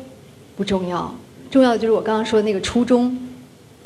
[0.56, 1.14] 不重要，
[1.50, 3.16] 重要的就是我刚刚说的那个初衷。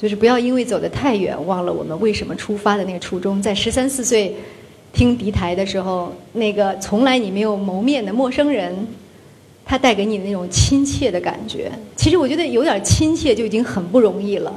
[0.00, 3.42] 就是不要因为走得太远，忘了我们为什么出发的那个初衷。
[3.42, 4.32] 在十三四岁
[4.92, 8.72] 听敌台的时候，那个从来你没有谋面的陌生人，
[9.64, 11.72] 他带给你的那种亲切的感觉。
[11.96, 14.54] 其实我觉得有点亲切就已经很不容易了。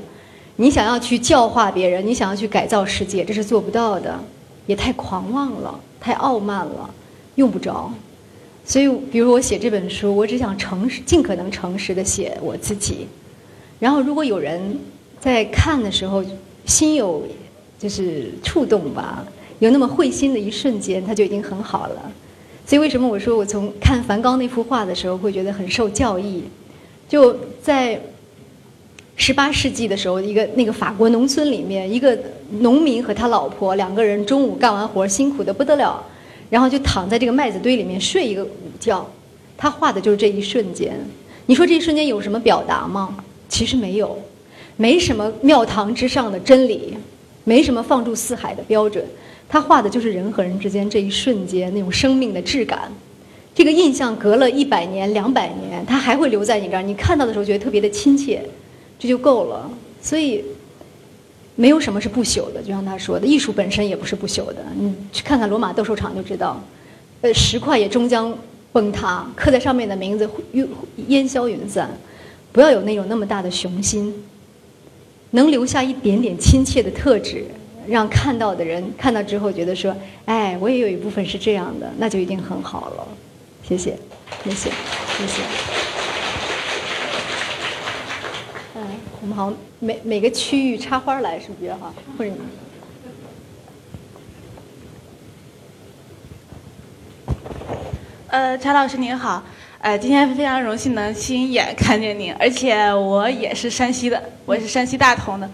[0.57, 4.23] 你想要去教化别人，你想要去改造世界，这是做不到的，
[4.71, 6.89] 也太狂妄了，太傲慢了，
[7.35, 7.91] 用不着。
[8.65, 13.07] 所以，比如我写这本书，我只想诚实，尽可能诚实的写我自己。
[13.79, 14.79] 然后，如果有人。
[15.21, 16.25] 在看的时候，
[16.65, 17.23] 心有
[17.77, 19.23] 就是触动吧，
[19.59, 22.11] 有那么会心的一瞬间，他就已经很好了。
[22.65, 26.43] 所以为什么我说我从看梵高那幅画的时候会觉得很受教益？
[27.07, 28.01] 就在
[29.21, 32.17] 十八世纪的时候，一个那个法国农村里面，一个
[32.61, 36.03] 农民和他老婆两个人中午干完活辛苦的不得了，
[36.49, 39.07] 然后就躺在这个麦子堆里面睡一个午觉。
[39.55, 40.99] 他画的就是这一瞬间。
[41.45, 43.15] 你说这一瞬间有什么表达吗？
[43.47, 44.17] 其实没有。
[44.75, 46.97] 没什么庙堂之上的真理，
[47.43, 49.05] 没什么放诸四海的标准，
[49.47, 52.91] 他画的就是人和人之间这一瞬间那种生命的质感。
[53.53, 56.81] 这个印象隔了一百年、两百年，它还会留在你这儿。
[56.81, 58.41] 你看到的时候觉得特别的亲切，
[59.01, 59.67] 这就够了。
[59.99, 60.45] 所以，
[61.55, 62.61] 没有什么是不朽的。
[62.61, 64.63] 就像他说的，艺术本身也不是不朽的。
[64.77, 66.61] 你去看看罗马斗兽场就知道，
[67.21, 68.31] 呃，石块也终将
[68.71, 70.29] 崩塌，刻在上面的名字
[71.07, 71.89] 烟消云散。
[72.51, 74.13] 不要有那种那么大的雄心。
[75.33, 77.45] 能留下一点点亲切的特质，
[77.87, 83.07] 让看到的人看到之后觉得说：“哎，我也有一部分是这样的，那就一定很好了。”
[83.63, 83.97] 谢谢，
[84.43, 84.69] 谢谢，
[85.17, 85.41] 谢谢。
[88.75, 88.81] 嗯，
[89.23, 91.93] 我们好像，每每个区域插花来是不是哈？
[92.17, 92.37] 或者你？
[98.29, 99.43] 呃，查老师您好。
[99.79, 105.47] 呃，今天非常荣幸能亲眼看见您，而且我也是山西的，我是山西大同的，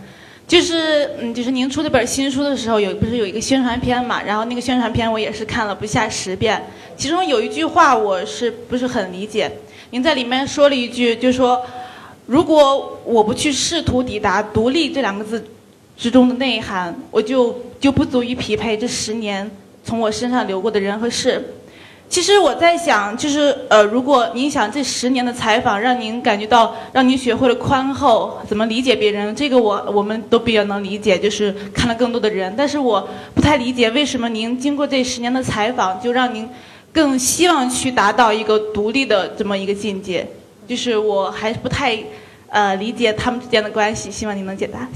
[0.47, 4.23] 就是嗯，就是您出这本新书的时候，有不是有一个宣传片嘛？
[4.23, 6.63] 然后那个宣传片我也是看了不下十遍，
[6.95, 9.51] 其中有一句话我是不是很理解？
[9.89, 11.65] 您在里面说了一句，就说
[12.27, 15.43] 如果我不去试图抵达“独立”这两个字
[15.97, 19.49] 之中的内涵，我就就不足以匹配这十年
[19.83, 21.53] 从我身上流过的人和事。
[22.09, 32.53] 其实我在想，就是呃，如果您想这十年的采访让您感觉到，让您学会了宽厚，怎么理解别人，这个我我们都比较能理解，就是看了更多的人。
[32.57, 36.47] 但是我不太理解，为什么您经过这十年的采访，就让您
[36.93, 40.25] 更希望去达到一个独立的这么一个境界？
[40.67, 41.97] 就是我还不太
[42.49, 44.87] 呃理解他们之间的关系，希望您能解答。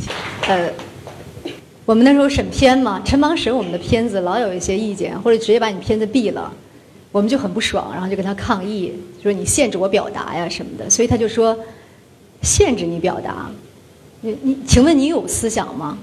[0.47, 0.69] 呃，
[1.85, 6.51] 我们那时候审片嘛，陈芒审我们的片子，老有一些意见，或者直接把你片子毙了。
[7.11, 10.89] 我们就很不爽，然后就跟他抗议，说你限制我表达呀什么的。
[10.89, 11.57] 所以他就说，
[12.41, 13.51] 限制你表达，
[14.21, 15.97] 你你，请问你有思想吗？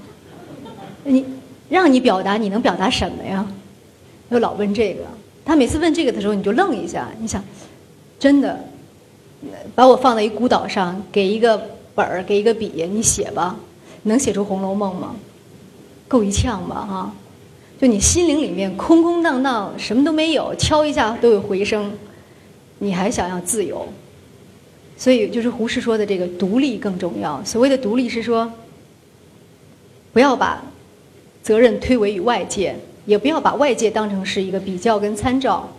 [1.03, 1.25] 你
[1.67, 3.43] 让你表达，你能表达什么呀？
[4.29, 5.01] 就老问这个。
[5.43, 7.09] 他每次问这个的时候，你就愣一下。
[7.19, 7.43] 你想，
[8.19, 8.68] 真的，
[9.75, 11.59] 把我放在一孤岛上，给一个
[11.95, 13.55] 本儿，给一个笔，你写吧，
[14.03, 15.15] 能写出《红楼梦》吗？
[16.07, 17.13] 够一呛吧，哈。
[17.79, 21.93] 就你心灵里面空空荡荡，什么都没有，敲一下都有回声，
[22.79, 23.87] 你还想要自由？
[24.97, 27.41] 所以就是胡适说的这个独立更重要。
[27.45, 28.51] 所谓的独立是说，
[30.11, 30.61] 不要把
[31.41, 32.75] 责任推诿于外界，
[33.05, 35.69] 也不要把外界当成是一个比较跟参照。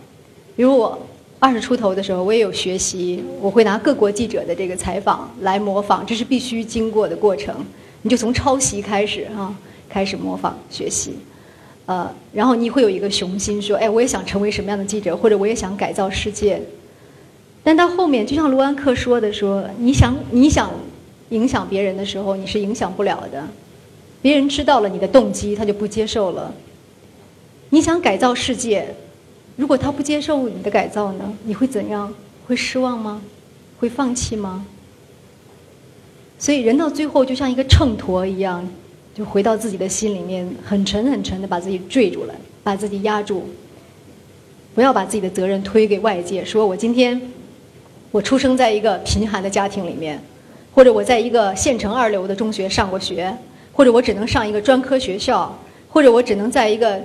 [0.55, 0.97] 比如我
[1.41, 7.55] 二十出头的时候，我也有学习，我会拿各国记者的这个采访来模仿，这是必须经过的过程。
[8.03, 9.51] 你就从抄袭开始啊，
[9.89, 11.15] 开始模仿学习。
[11.87, 16.61] 呃，然后你会有一个雄心，说，哎，我也想成为什么样的记者，或者我也想改造世界。
[17.63, 20.69] 但到后面，就像卢安克说的，说你想你想
[21.29, 23.43] 影响别人的时候，你是影响不了的。
[24.21, 26.53] 别人知道了你的动机，他就不接受了。
[27.71, 28.93] 你想改造世界，
[29.61, 31.31] 如果他不接受你的改造呢？
[31.43, 32.11] 你会怎样？
[32.47, 33.21] 会失望吗？
[33.79, 34.65] 会放弃吗？
[36.39, 38.67] 所以人到最后就像一个秤砣一样。
[39.13, 43.47] 就回到自己的心里面，很沉很沉的把自己坠住了，把自己压住。
[44.73, 47.21] 不要把自己的责任推给外界，说我今天
[48.09, 50.19] 我出生在一个贫寒的家庭里面，
[50.73, 53.31] 或者我在一个县城二流的中学上过学，
[53.73, 55.55] 或者我只能上一个专科学校，
[55.87, 56.99] 或者我只能在一个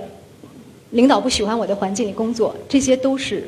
[0.91, 3.43] 领导不喜欢我的环境里工作，这些都是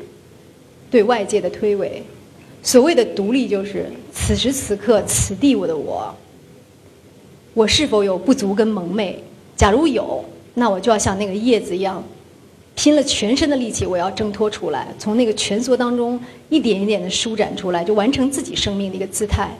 [0.90, 2.02] 对外界的推诿。
[2.62, 6.14] 所谓的独立，就是此时此刻此地我的我。
[7.54, 9.18] 我是否有不足跟蒙昧？
[9.56, 10.24] 假如有，
[10.54, 12.04] 那我就要像那个叶子一样，
[12.74, 19.50] 拼了全身的力气，我要挣脱出来，从那个蜷缩当中一点一点的舒展出来，就完成自己生命的一个姿态。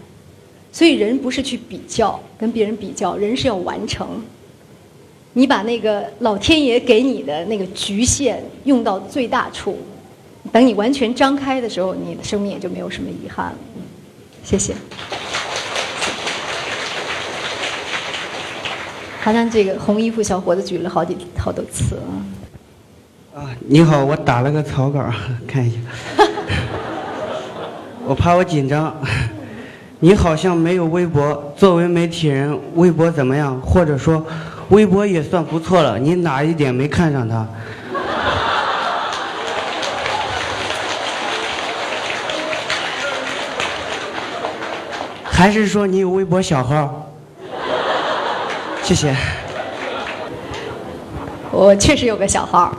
[0.72, 4.22] 所以人不是去比较，跟别人比较，人是要完成。
[5.32, 9.78] 你把那个老天爷给你的那个局限用到最大处，
[10.50, 13.54] 等你完全张开的时候，你的生命也就没有什么遗憾了。
[14.42, 14.74] 谢谢。
[19.20, 21.96] 好像这个红衣服小伙子举了好几好多次
[23.36, 23.38] 啊！
[23.42, 25.04] 啊，你好，我打了个草稿，
[25.46, 25.76] 看一下。
[28.04, 28.92] 我怕我紧张。
[30.02, 33.60] 你好像没有微博，作为媒体人，微博怎么样？
[33.60, 34.24] 或者说，
[34.70, 37.46] 微博也算不错了，你哪一点没看上他？
[45.24, 47.10] 还是说你有微博小号？
[48.82, 49.14] 谢谢。
[51.50, 52.72] 我确实有个小号，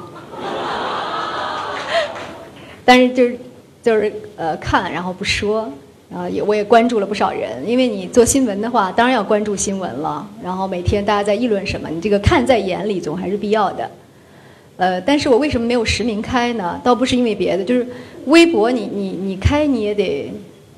[2.86, 3.40] 但是就是
[3.84, 5.70] 就是呃看，然后不说，
[6.14, 10.28] 啊也我也关注了不少人，因为你做新闻的话，当然要关注新闻了。
[10.44, 13.90] 然后每天大家在议论什么，你这个看在眼里总还是必要的。
[14.78, 16.80] 呃，但是我为什么没有实名开呢？
[16.84, 17.88] 倒不是因为别的，就是
[18.26, 20.32] 微博你你你开你也得。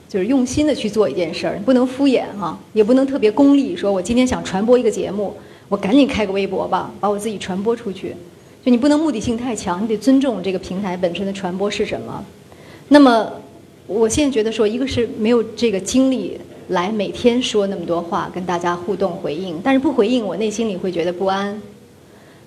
[0.10, 3.76] 就是用心的去做一件事儿，不能敷衍哈，也不能特别功利。
[3.76, 5.34] 说我今天想传播一个节目，
[5.68, 8.16] 我赶紧开个微博吧，把我自己传播出去。
[8.64, 12.24] 就你不能目的性太强，你得尊重这个平台本身的传播是什么。
[12.90, 13.28] 那么，
[13.88, 21.62] 我现在觉得说，一个是没有这个精力来每天说那么多话跟大家互动回应，但是不回应我内心里会觉得不安。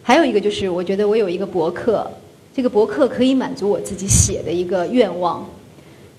[0.03, 2.11] 还有一个就是，我觉得我有一个博客，
[2.55, 5.47] 这个博客可以满足我自己写的一个愿望。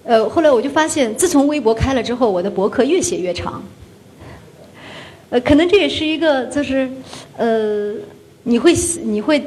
[0.03, 3.63] 呃，后来我就发现，自从微博开了之后，我的博客越写越长。
[5.29, 6.89] 呃，可能这也是一个，就是，
[7.35, 7.93] 呃，
[8.43, 9.41] 你会你会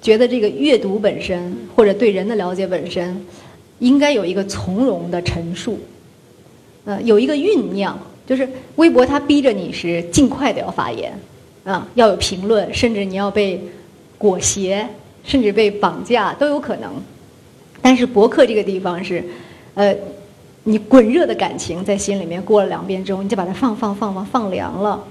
[0.00, 3.20] 觉得这个阅读本身或者对人的了解本身，
[3.78, 5.78] 应该有一个从容的陈述，
[6.84, 11.12] 呃，有一个酝酿，就是微博它逼着你是尽快的要发言，
[11.64, 13.60] 啊，要有评论，甚至你要被
[14.18, 14.86] 裹挟，
[15.24, 16.92] 甚至被绑架都有可能。
[17.82, 19.24] 但是博客这个地方是。
[19.74, 19.94] 呃，
[20.64, 25.04] 你滚热的感情在心里面过了两遍之后，你就把它放放放放放凉了，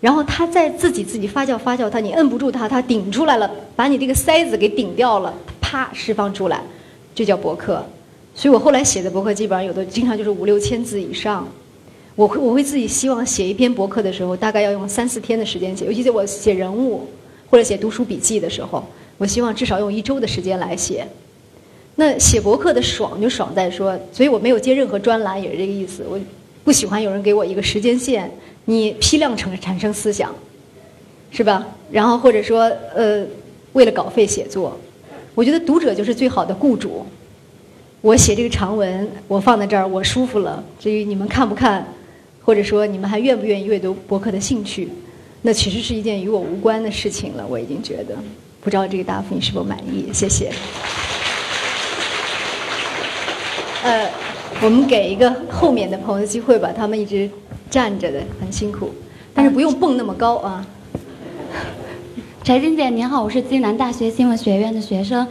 [0.00, 6.62] 然后它在自己自己发酵发酵，它你摁不住它，它顶出来了，把你这个塞子给顶掉了，啪释放出来，
[7.14, 7.84] 这叫博客。
[8.38, 11.44] 所以我后来写的博客基本上有的经常就是五六千字以上。
[12.14, 17.08] 我会我会自己希望写一篇博客的时候，大概要用三四天的时间写，尤其是我写人物
[17.50, 18.84] 或者写读书笔记的时候，
[19.16, 21.04] 我希望至少用一周的时间来写。
[21.96, 26.04] 那写博客的爽就爽在说，所以我没有接任何专栏，也是这个意思。
[26.08, 26.16] 我
[26.62, 28.30] 不喜欢有人给我一个时间线，
[28.66, 30.32] 你批量成产生思想，
[31.32, 31.66] 是吧？
[31.90, 33.26] 然后或者说，呃，
[33.72, 34.78] 为了稿费写作，
[35.34, 37.04] 我觉得读者就是最好的雇主。
[38.00, 40.62] 我写这个长文，我放在这儿，我舒服了。
[40.78, 41.84] 至于你们看不看，
[42.40, 44.88] 或者说你们还愿不愿意阅读博客的兴趣，
[45.42, 47.44] 那其实是一件与我无关的事情了。
[47.48, 48.14] 我已经觉得，
[48.60, 50.08] 不知道这个答复你是否满意？
[50.12, 50.52] 谢谢。
[53.82, 54.08] 呃，
[54.62, 57.28] 我们给一个后面的朋友机会吧，他们一直
[57.68, 58.94] 站着的很辛苦，
[59.34, 60.64] 但是不用蹦那么高啊。
[62.44, 65.26] 柴静姐您好，我是暨南大学新闻学院的学生，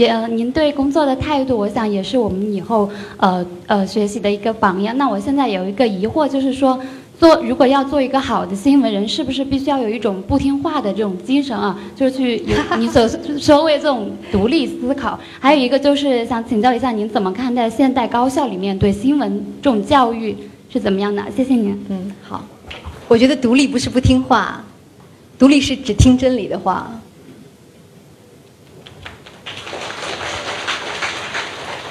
[0.00, 2.88] 也、您对工作的态度，我想也是我们以后
[3.18, 4.96] 呃呃学习的一个榜样。
[4.96, 6.78] 那我现在有一个疑惑，就是说。
[7.20, 11.78] 做如果要做一个好的新闻人，是不是必须要有一种不听话的这种精神啊？
[11.94, 12.42] 就是去
[12.78, 15.20] 你所 所谓这种独立思考。
[15.38, 20.34] 还有一个就是想请教一下，您怎么看待现代高校里面对新闻这种教育
[20.72, 21.22] 是怎么样的？
[21.36, 21.78] 谢谢您。
[21.90, 22.42] 嗯，好。
[23.06, 24.64] 我觉得独立不是不听话，
[25.38, 26.90] 独立是只听真理的话。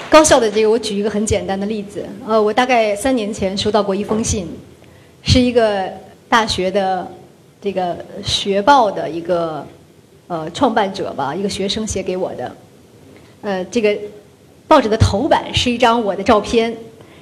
[0.10, 2.04] 高校的这个，我举一个很简单的例子。
[2.28, 4.48] 呃，我大概三年前收到过一封信。
[5.22, 5.88] 是一个
[6.30, 7.06] 大学的
[7.62, 9.68] 这个学报的一个
[10.28, 12.56] 呃创办者吧，一个学生写给我的。
[13.42, 13.96] 呃，这个
[14.66, 16.76] 报纸的头版是一张我的照片，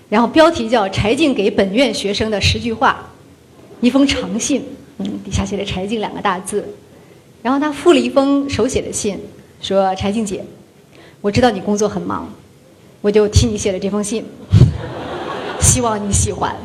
[0.10, 3.10] 然后标题叫《柴静给本院学生的十句话》，
[3.86, 4.64] 一封长信，
[5.00, 6.64] 嗯，底下写着“柴静”两个大字。
[7.42, 9.20] 然后他附了一封手写的信，
[9.60, 10.44] 说：“柴静姐，
[11.20, 12.32] 我知道你工作很忙，
[13.02, 14.26] 我就替你写了这封信，
[15.62, 16.56] 希望你喜欢。”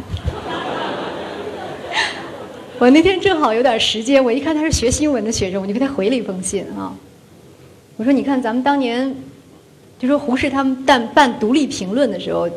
[2.78, 6.92] 我那天正好有点时间，我一看他是学新闻的学生，我就给他回了一封信啊。
[7.96, 9.14] 我说：“你看，咱们当年
[10.00, 12.48] 就说胡适他们办办独立评论的时候，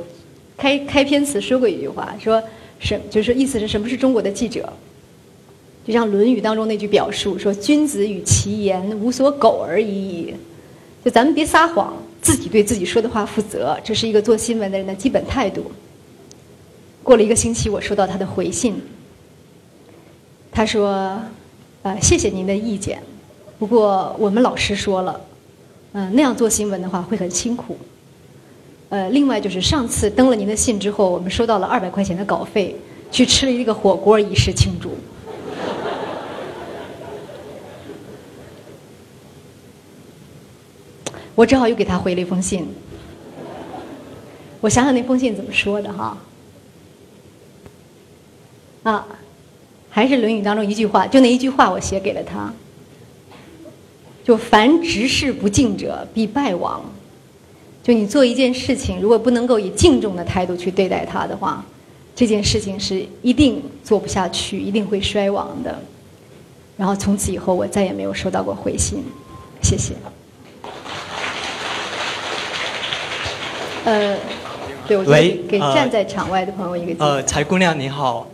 [0.57, 2.41] 开开篇词说过一句话，说
[2.79, 4.67] 什就是意思是什么是中国的记者？
[5.85, 10.33] 就像《论语》当中那句表述说：‘君子与其言，无所苟而已矣。’
[11.05, 11.93] 就咱们别撒谎，
[12.25, 15.71] 自己对自己说的话负责，这是一个做新闻的人的基本态度。”
[17.05, 18.81] 过了一个星期，我收到他的回信。
[20.51, 21.21] 他说
[21.85, 22.99] ：“呃，谢谢您的意见，
[23.59, 25.21] 不过我们老师说了，
[25.93, 27.77] 嗯，那样做新闻的话会很辛苦。
[28.89, 32.75] 呃，另外就是上次登了您的信之后，我们收到了二百块钱的稿费，
[33.11, 34.89] 去吃了一个火锅以示庆祝。
[41.35, 42.65] 我只好又给他回了一封信。
[44.61, 46.17] 我想想那封信怎么说的哈？
[48.83, 49.07] 啊。”
[49.89, 52.53] 还是《论语》当中一句话，就那一句话，我写给了他。
[54.25, 56.83] 就凡执事不敬者，必败亡。
[57.81, 61.63] 就你做一件事情，如果不能够以敬重的态度去对待它的话，
[62.13, 65.79] 这件事情是一定做不下去，一定会衰亡的。
[66.75, 69.01] 然后从此以后，我再也没有收到过回信。
[69.61, 69.93] 谢谢。
[73.85, 74.17] 呃，
[74.87, 77.05] 对，我给给站在场外的朋友一个。
[77.05, 78.27] 呃，柴姑娘你好。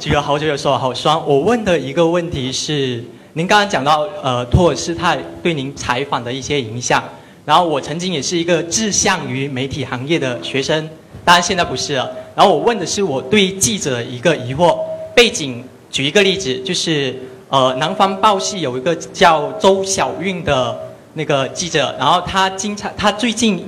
[0.00, 1.14] 举了好久的手好酸。
[1.26, 3.04] 我问的一个问题是，
[3.34, 7.04] 您刚刚讲到呃托尔斯泰对您采访的一些影响，
[7.44, 10.88] 然后我曾经也是一个志向于媒体行业的学生，
[11.22, 12.10] 当然现在不是了。
[12.34, 14.78] 然后我问的是我对记者一个疑惑
[15.14, 15.62] 背景。
[15.90, 17.14] 举一个例子，就是
[17.50, 20.76] 呃南方报系有一个叫周小韵的
[21.14, 23.64] 那个记者，然后他经常他最近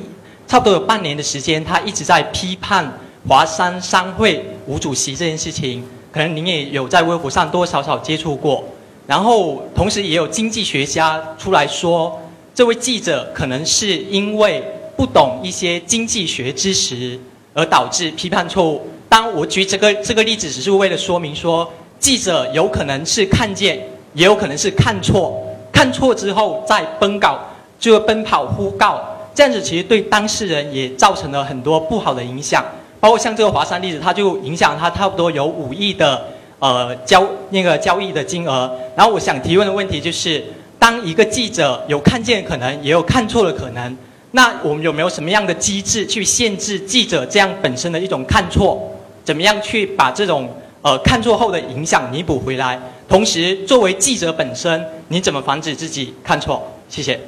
[0.46, 2.92] 差不多有半年的时间，他一直在批判
[3.28, 5.82] 华山商会吴主席这件事情。
[6.12, 8.64] 可能您也有在微博上多多少少接触过，
[9.06, 12.18] 然后同时也有经济学家出来说，
[12.54, 14.64] 这位记者可能是因为
[14.96, 17.20] 不懂一些经济学知识
[17.52, 18.88] 而导致批判错误。
[19.10, 23.78] 当我举这个这个例子，只是为了说明说，记者有可能是看见，
[24.14, 25.45] 也有可能是看错，
[25.76, 27.38] 看错之后再奔稿，
[27.78, 28.98] 就奔跑呼告，
[29.34, 32.64] 这样子其实对当事人也造成了很多不好的影响。
[32.98, 36.28] 包括像这个华山例子，它就影响它差不多有五亿的
[36.60, 38.74] 呃交那个交易的金额。
[38.96, 40.42] 然后我想提问的问题就是，
[40.78, 43.94] 当一个记者有看见可能，也有看错的可能，
[44.30, 48.80] 那我们有没有什么样的机制去限制记者这样本身的一种看错？
[49.22, 50.48] 怎么样去把这种
[50.80, 52.80] 呃看错后的影响弥补回来？
[53.06, 56.62] 同时，作为记者本身，你怎么防止自己看错？
[56.88, 57.20] 谢谢。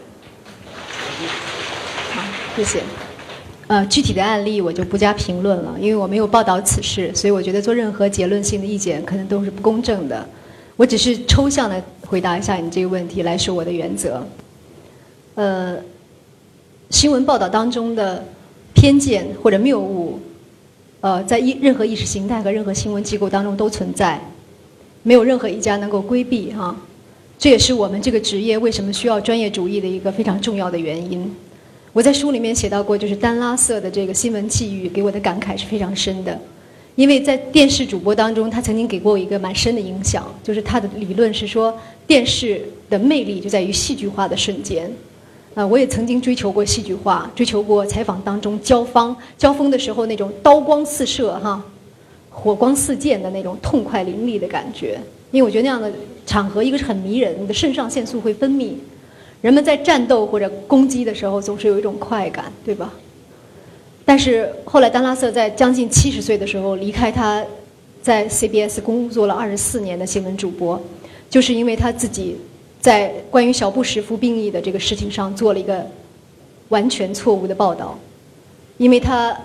[2.13, 2.23] 好，
[2.57, 2.83] 谢谢。
[3.69, 10.27] 呃，具体的案例我就不加评论了，因为我没有报道此事，所以我觉得做任何结论性的意见可能都是不公正的。
[10.77, 14.27] 我只是抽象的回答一下你这个问题来说我的原则。
[15.35, 15.77] 呃，
[16.91, 18.25] 新闻报道当中的
[18.75, 20.19] 偏见或者谬误，
[21.01, 24.21] 呃，在意任何意识形态和任何新闻机构当中都存在，
[25.03, 26.75] 没有任何一家能够规避哈。
[27.39, 31.33] 这也是我们这个职业为什么需要专业主义的一个非常重要的原因。
[31.93, 36.37] 我在书里面写到过，就是丹拉瑟的这个新闻际遇，给我的感慨是非常深的。
[36.97, 41.73] 因为在电视主播当中，他曾经给过我一个蛮深的影响，就是他的理论是说，
[42.09, 42.61] 电视
[42.91, 44.91] 的魅力就在于戏剧化的瞬间。
[45.55, 51.65] 啊，我也曾经追求过戏剧化，追求过采访当中交锋交锋的时候那种刀光四射哈，
[52.31, 54.99] 火光四溅的那种痛快淋漓的感觉。
[55.31, 55.93] 因为我觉得那样的
[56.25, 58.73] 场合，一个是很迷人，你的肾上腺素会分泌，
[59.43, 62.93] 人们在战斗或者攻击的时候总是有一种快感，对吧？
[64.05, 67.45] 但是后来丹拉瑟在将近七十岁的时候离开他，
[68.01, 70.81] 在 CBS 工作了二十四年的新闻主播，
[71.29, 72.37] 就是因为他自己
[72.81, 75.87] 在关于小布什服兵役的这个事情上做了一个
[76.71, 77.99] 完全错误的报道，
[78.79, 79.37] 因为他。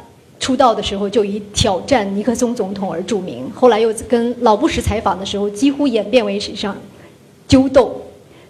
[0.43, 6.75] 出道的时候就以挑战尼克松总统而著名，后来又跟老布什采访的时候，几乎演变为史上
[7.47, 7.95] 纠斗，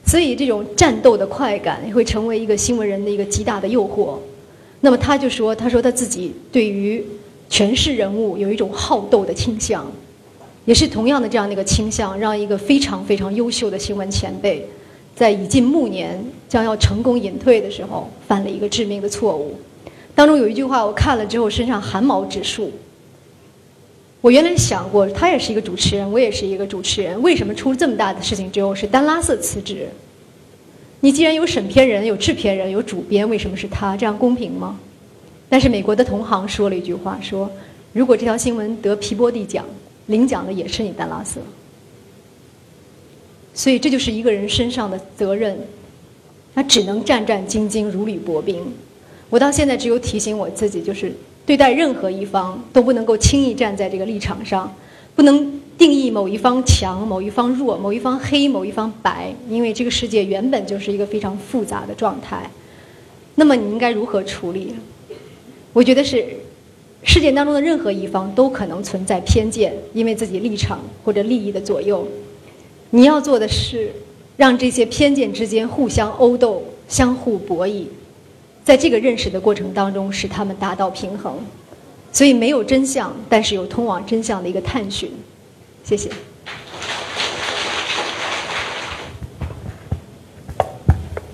[0.03, 4.17] 所以这种战斗的快感会成为一个新闻人的一个极大的诱惑。
[4.81, 7.05] 那么他就说，他说他自己对于
[7.47, 9.85] 权势人物有一种好斗的倾向，
[10.65, 14.67] 也是同样的这样的一个倾向，让一个非常非常优秀的新闻前辈，
[15.15, 16.19] 在已近暮年
[16.49, 19.55] 将要成功隐退的时候，犯了一个致命的错误。
[20.15, 22.71] 当中有一句话，我看了之后身上汗毛直竖。
[24.21, 29.89] 我原来想过，他也是一个主持人，我也是一个主持人，为什么出了这么大的事情之后是丹拉瑟辞职？
[31.01, 33.97] 你既然有审片人、有制片人、有主编，为什么是他？
[33.97, 34.79] 这样公平吗？
[35.49, 37.51] 但是美国的同行说了一句话，说
[37.91, 39.65] 如果这条新闻得皮波蒂奖，
[40.05, 41.41] 领奖的也是你丹拉瑟。
[43.53, 45.59] 所以这就是一个人身上的责任，
[46.55, 48.73] 他只能战战兢兢，如履薄冰。
[49.33, 51.11] 我到现在只有提醒我自己，就是
[51.43, 54.71] 对待任何一方都不能够轻易站在这个立场上，
[55.15, 62.47] 不能定义某一方强、某一方弱、某一方黑、某一方白，因为这个世界原本就是一个非常复杂的状态。
[63.33, 64.75] 那么你应该如何处理？
[65.73, 66.23] 我觉得是
[67.01, 72.07] 世界当中的任何一方都可能存在偏见，因为自己立场或者利益的左右。
[72.91, 73.91] 你要做的是
[74.37, 77.85] 让这些偏见之间互相殴斗、相互博弈。
[78.63, 81.33] 在这个认识的过程当中，使他们达到平衡，
[82.13, 85.11] 所以没有真相，但是有通往真相的一个探寻。
[85.83, 86.09] 谢谢。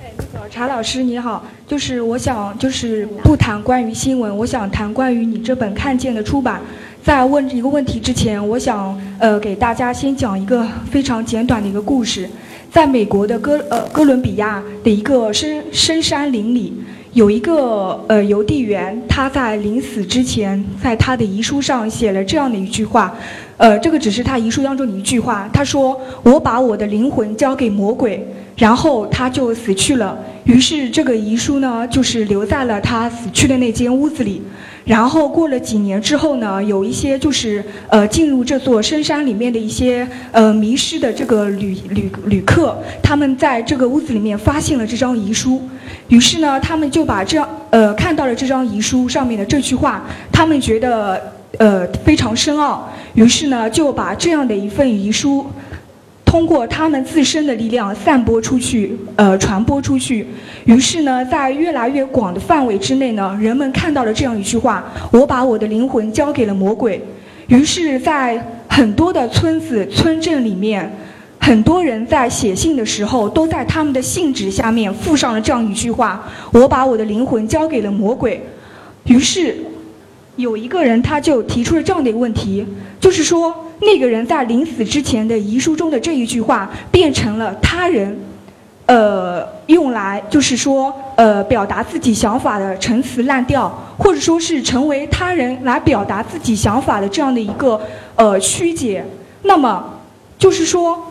[0.01, 6.59] 哎，那个查老师你好，就是我想就是不谈关于新闻，我想谈关于你这本《看见》的出版。
[7.03, 12.27] 在问一个问题之前，我想呃给大家先讲一个非常简短的一个故事，
[12.71, 16.73] 在美国的哥呃哥伦比亚的一个深深山林里。
[17.13, 23.13] 有一个呃邮递员，他在临死之前，在他的遗书上写了这样的一句话，
[23.57, 25.49] 呃，这个只是他遗书当中的一句话。
[25.51, 28.23] 他说：“我把我的灵魂交给魔鬼，
[28.55, 34.41] 然后他就死去了。”于是这个遗书呢，就是留在了他死去的那间屋子里。
[34.85, 45.61] 然后过了几年之后呢，有一些就是呃进入这座深山里面的一些呃迷失的这个旅旅旅客，他们在这个屋子里面发现了这张遗书，
[46.09, 51.19] 于是呢，他们就把这呃看到了这张遗书上面的这句话，他们觉得
[51.57, 55.45] 呃非常深奥，于是呢就把这样的一份遗书。
[56.25, 60.27] 通过他们自身的力量散播出去，呃，传播出去。
[60.65, 67.01] 于是呢，在越来越广的范围之内呢，人们看到了这样一句话：“我把我的灵魂交给了魔鬼。”
[67.49, 70.95] 于是，在很多的村子、村镇里面，
[71.39, 76.23] 很多人在写信的时候，都在他们的信纸下面附上了这样一句话
[76.53, 78.41] ：“我把我的灵魂交给了魔鬼。”
[79.05, 79.57] 于是，
[80.35, 82.65] 有一个人他就提出了这样的一个问题，
[82.99, 83.53] 就是说。
[83.81, 88.19] 那个人在临死之前的遗书中的这一句话，变成了他人，
[88.87, 97.79] 呃，用来就是说，呃，表达自己想法的陈词滥调，或者说是成为他人来表达自己想法的这样的一个
[98.15, 99.01] 呃曲解。
[99.43, 99.81] 那么，
[100.37, 101.01] 就是说，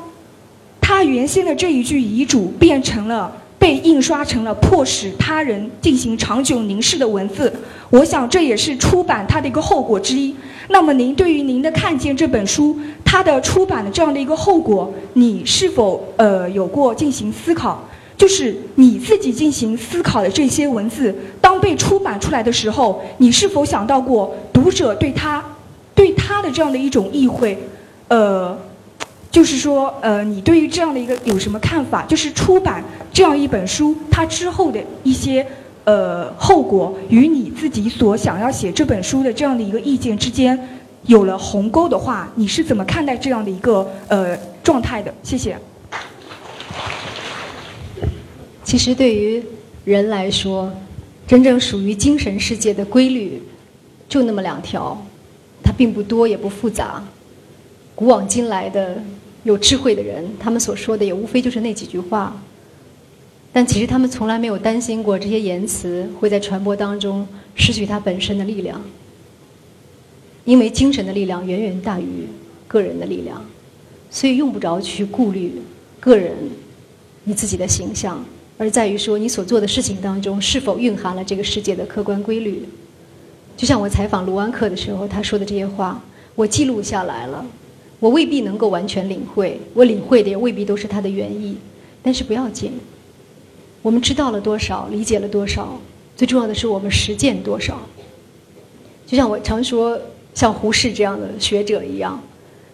[0.89, 7.53] 他原先的这一句遗嘱变成了被印刷成了迫使他人进行长久凝视的文字。
[7.91, 10.35] 我想这也是出版它的一个后果之一。
[10.71, 12.75] 那么，您对于您的《看见》这本书，
[13.05, 17.87] 它的出版的这样的一个后果，你是否呃有过进行思考？
[18.17, 25.45] 就是你自己进行思考的这些文字，当被出版出来的时候，你是否想到过读者对他
[25.95, 27.59] 对他的这样的一种意会？
[28.09, 28.57] 呃，
[29.39, 32.05] 就是说，呃，你对于这样的一个有什么看法？
[32.07, 32.83] 就是出版
[33.13, 35.47] 这样一本书，它之后的一些。
[35.85, 40.59] 呃，后果与你自己所想要写这本书的这样的一个意见之间
[41.07, 45.15] 有了鸿沟的话，你是怎么看待这样的一个呃状态的？
[45.23, 45.57] 谢谢。
[48.65, 49.43] 其实对于
[49.85, 50.71] 人来说，
[51.29, 53.41] 真正属于精神世界的规律
[54.09, 55.01] 就那么两条，
[55.63, 57.03] 它并不多也不复杂。
[57.95, 59.03] 古往今来的
[59.49, 62.39] 有智慧的人，他们所说的也无非就是那几句话。
[63.51, 68.79] 但其实他们从来没有担心过这些言辞会在传播当中失去它本身的力量，
[70.45, 72.29] 因为精神的力量远远大于
[72.67, 73.43] 个人的力量。
[74.11, 75.55] 所以用不着去顾虑
[75.99, 76.35] 个人
[77.25, 78.23] 你自己的形象，
[78.59, 82.69] 而在于说你所做的事情当中是否蕴含了这个世界的客观规律。
[83.57, 86.03] 就像我采访卢安克的时候，他说的这些话，
[86.35, 87.47] 我记录下来了。
[88.01, 91.57] 我未必能够完全领会，我领会的也未必都是他的原意，
[92.03, 92.73] 但是不要紧。
[93.83, 95.81] 我们知道了多少，理解了多少，
[96.17, 97.81] 最重要的是我们实践多少。
[99.07, 99.99] 就像我常说，
[100.35, 102.21] 像胡适这样的学者一样，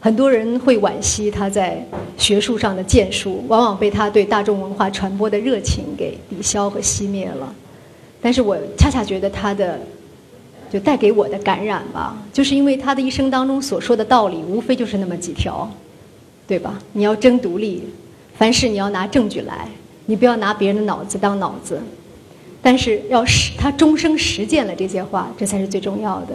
[0.00, 1.86] 很多人会惋惜他在
[2.18, 7.54] 学术上的建树，往往被他对大众文化传播的热情给抵消和熄灭了。
[8.20, 9.80] 但是我恰恰觉得他的。
[10.74, 15.70] 就带给我的感染吧，就是因为他的一生当中所说的道理，无非就是那么几条，
[16.48, 16.80] 对吧？
[16.94, 17.84] 你要争独立，
[18.36, 19.68] 凡事你要拿证据来，
[20.06, 21.80] 你不要拿别人的脑子当脑子。
[22.60, 26.34] 但是要实，他终生实践了这些话，这才是最重要的。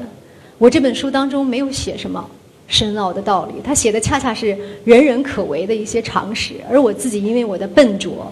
[0.58, 2.26] 我这本书当中没有写什么
[2.70, 6.54] 深奥的道理，他写的恰恰是人人可为的一些常识。
[6.72, 8.32] 而我自己因为我的笨拙，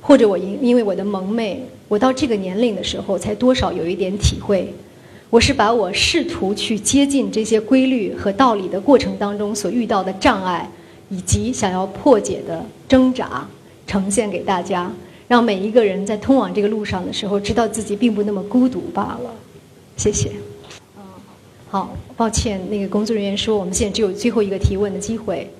[0.00, 4.74] 或者我因因为我的蒙昧，我到这个年龄的时候才多少有一点体会。
[5.30, 10.70] 我是把我试图去接近这些规律和道理的过程当中所遇到的障碍，
[11.08, 13.44] 以及想要破解的挣扎，
[13.84, 14.92] 呈现给大家，
[15.26, 19.34] 让每一个人在通往这个路上的时候，知道自己并不那么孤独罢了。
[19.96, 20.30] 谢谢。
[21.68, 25.50] 好，抱歉，那个工作人员说我们现在只有最后一个提问的机会，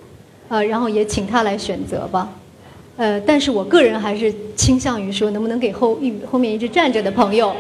[0.48, 2.32] 呃，然后也请他来选择吧。
[2.96, 7.52] 呃，但是我个人还是倾向于说，能不能给后一后面一直站着的朋友，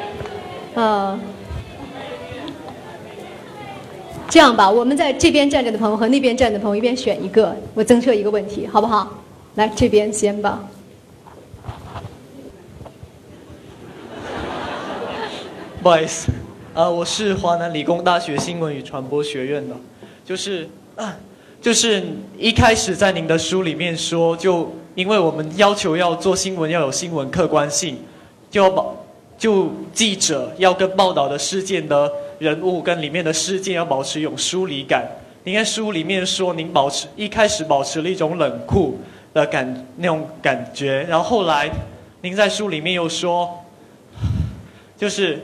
[0.74, 1.18] 呃。
[4.28, 9.08] 这样吧，我们在这边站着的朋友和那边站的朋友一边选一个，我增设一个问题，好不好？
[9.54, 10.58] 来，这边先吧。
[15.80, 16.32] 不好意思，
[16.72, 19.76] 呃，我是华南理工大学新闻与传播学院的，
[20.24, 20.68] 就是，
[21.60, 22.02] 就是
[22.36, 27.98] 一开始在您的书里面说，就因为我们要求要做新闻要有新闻客观性，
[28.50, 28.96] 就要保，
[29.38, 32.10] 就记者要跟报道的事件的。
[32.38, 35.06] 人物跟里面的事件要保持一种疏离感。
[35.46, 38.98] 您在书里面说，您保持一开始保持了一种冷酷
[39.34, 41.70] 的感那种感觉，然后后来，
[42.22, 43.62] 您在书里面又说，
[44.96, 45.40] 就是，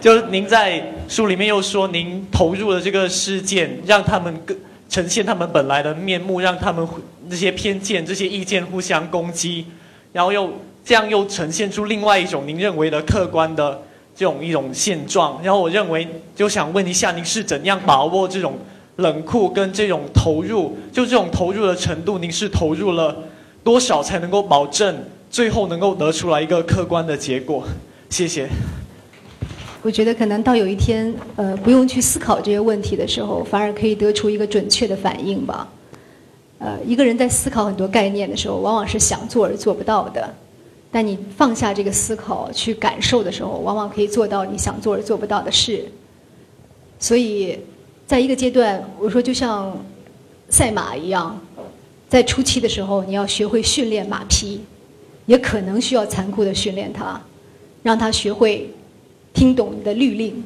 [0.00, 4.56] 就是您在书里面又说，您投入了这个事件，让他们更
[4.88, 6.84] 呈现他们本来的面目，让他们
[7.30, 9.66] 这些偏见、这些意见互相攻击，
[10.12, 10.52] 然后又
[10.84, 13.82] 这样又呈现出另外一种您认为的客观的。
[14.16, 18.54] 这种一种现状，然后我认为就想问一下，您是怎样把握这种
[18.96, 20.74] 冷酷跟这种投入？
[20.90, 23.14] 就这种投入的程度，您是投入了
[23.62, 27.62] 多少才能够保证最后能够得出来一个客观的结果？
[28.08, 28.48] 谢谢。
[29.82, 35.68] 我觉得可能到有一天，呃，不用去思考这些问题的时候，反而可以得出一个准确的反应吧。
[36.58, 40.34] 呃，一个人在思考很多概念的时候，往往是想做而做不到的。
[40.90, 45.84] 但你放下这个思考去感受的时候，往往可以做到你想做而做不到的事。
[46.98, 47.58] 所以，
[48.06, 49.76] 在一个阶段，我说就像
[50.48, 51.38] 赛马一样，
[52.08, 54.60] 在初期的时候，你要学会训练马匹，
[55.26, 57.20] 也可能需要残酷的训练它，
[57.82, 58.70] 让它学会
[59.34, 60.42] 听懂你的律令，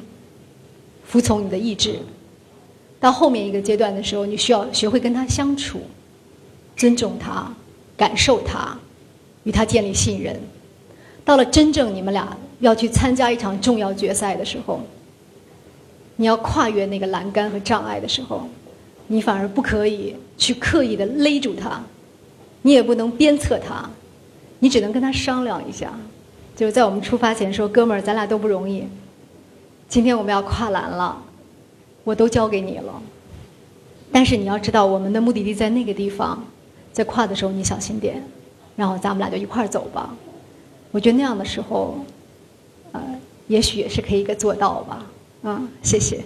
[1.05, 1.99] 服从你的意志。
[2.99, 5.79] 到后面一个阶段的时候，你需要学会跟它相处，
[6.75, 7.51] 尊重它，
[7.95, 8.77] 感受它。
[9.43, 10.39] 与他建立信任，
[11.25, 14.81] 到了真正你们俩要去参加一场重要决赛的时候，
[16.15, 18.47] 你要跨越那个栏杆和障碍的时候，
[19.07, 21.83] 你反而不可以去刻意的勒住他，
[22.61, 23.89] 你也不能鞭策他，
[24.59, 25.91] 你只能跟他商量一下，
[26.55, 28.83] 就是在我们出发前说：“哥们儿，咱俩都不容易，
[29.89, 31.19] 今天我们要跨栏了，
[32.03, 33.01] 我都交给你了，
[34.11, 36.45] 但是你要知道，我们的目的地在那个地方，
[36.93, 38.23] 在跨的时候你小心点。”
[38.75, 40.09] 然后咱们俩就一块儿走吧，
[40.91, 41.97] 我觉得那样的时候，
[42.91, 43.01] 呃，
[43.47, 45.05] 也许也是可以一个做到吧，
[45.43, 46.21] 嗯，谢谢。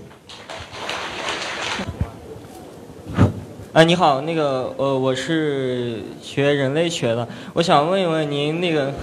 [3.73, 8.93] 哎，你好，那个呃，我是学人类学的，我想问一问您那个，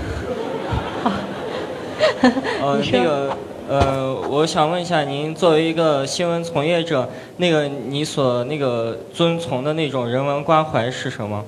[2.63, 3.37] 呃，那个
[3.69, 11.45] 呃，我想问一下您作为一个新闻从业者，那个你所那个遵从的那种人文关怀是什么？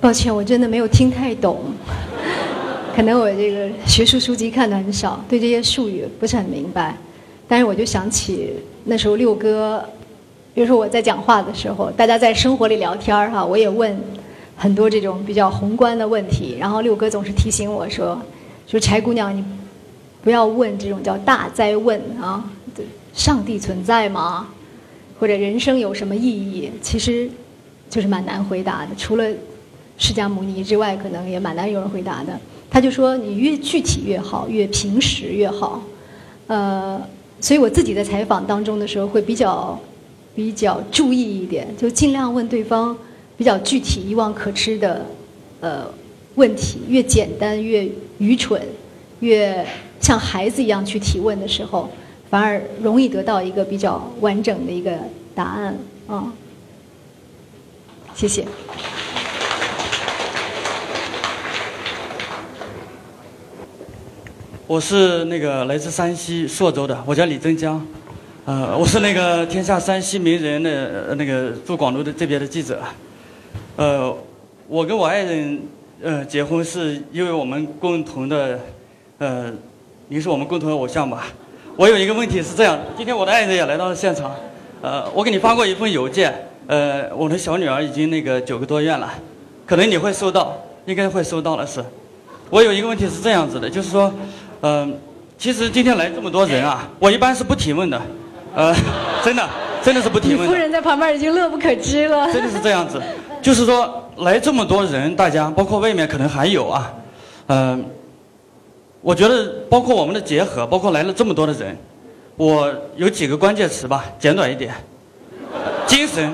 [0.00, 1.60] 抱歉，我真的没有听太懂，
[2.96, 6.96] 可能我这个学术书籍看的很少，对这些术语不是很明白。
[7.46, 9.84] 但是我就想起那时候六哥，
[10.54, 13.94] 比如说我在讲话的时候，大家在生活里聊天儿哈，我也问
[14.56, 18.18] 很多这种比较宏观的问题，然后六哥总是提醒我说
[18.66, 19.44] ：“说柴姑娘，你
[20.22, 22.42] 不要问这种叫大灾问啊，
[23.12, 24.48] 上帝存在吗？
[25.18, 27.28] 或者人生有什么意义，其实
[27.90, 28.88] 就是蛮难回答的。
[28.96, 29.28] 除了
[30.00, 32.36] 释迦牟尼之外，可能也蛮难有人回答的。
[32.70, 35.82] 他就说你越具体越好，越平实越好。
[36.46, 37.00] 呃，
[37.40, 39.78] 所以我自己在采访当中的时候会比较
[40.34, 42.96] 比较注意一点，就尽量问对方
[43.36, 45.04] 比较具体、一望可知的
[45.60, 45.86] 呃
[46.36, 47.86] 问题，越简单越
[48.18, 48.60] 愚蠢，
[49.20, 49.64] 越
[50.00, 51.90] 像孩子一样去提问的时候，
[52.30, 54.96] 反而容易得到一个比较完整的一个
[55.34, 55.76] 答案
[56.06, 56.32] 啊。
[58.14, 58.44] 谢谢。
[64.70, 67.84] 我是那个来自山西朔州的，我叫李增江，
[68.44, 72.78] 呃，我是那个天下山西名人的那个驻广州的这边的记者，
[73.74, 74.16] 呃，
[74.68, 75.60] 我跟我爱人
[76.00, 78.60] 呃结婚是因为我们共同的，
[79.18, 79.52] 呃，
[80.06, 81.26] 您是我们共同的偶像吧？
[81.74, 84.32] 我有一个问题是这样，今天我的爱人也来到了现场，
[84.82, 86.32] 呃，我给你发过一份邮件，
[86.68, 89.12] 呃，我的小女儿已经那个九个多月了，
[89.66, 90.56] 可能你会收到，
[90.86, 91.84] 应该会收到了是。
[92.50, 94.14] 我有一个问题是这样子的，就是说。
[94.62, 94.98] 嗯，
[95.38, 98.00] 其实今天来这么多人啊，我一般是不提问的，
[98.54, 98.74] 呃，
[99.24, 99.48] 真的，
[99.82, 100.46] 真的是不提问。
[100.46, 102.30] 夫人在旁边已经乐不可支了。
[102.32, 103.00] 真的是这样子，
[103.40, 106.92] 就是说来这么多人，大家包括外面可能还有啊，
[107.46, 107.84] 嗯，
[109.00, 111.76] 我觉得包括我们的结合，包括来了这么多的人，
[112.36, 114.74] 我有几个关键词吧，简短一点，
[115.86, 116.30] 精神、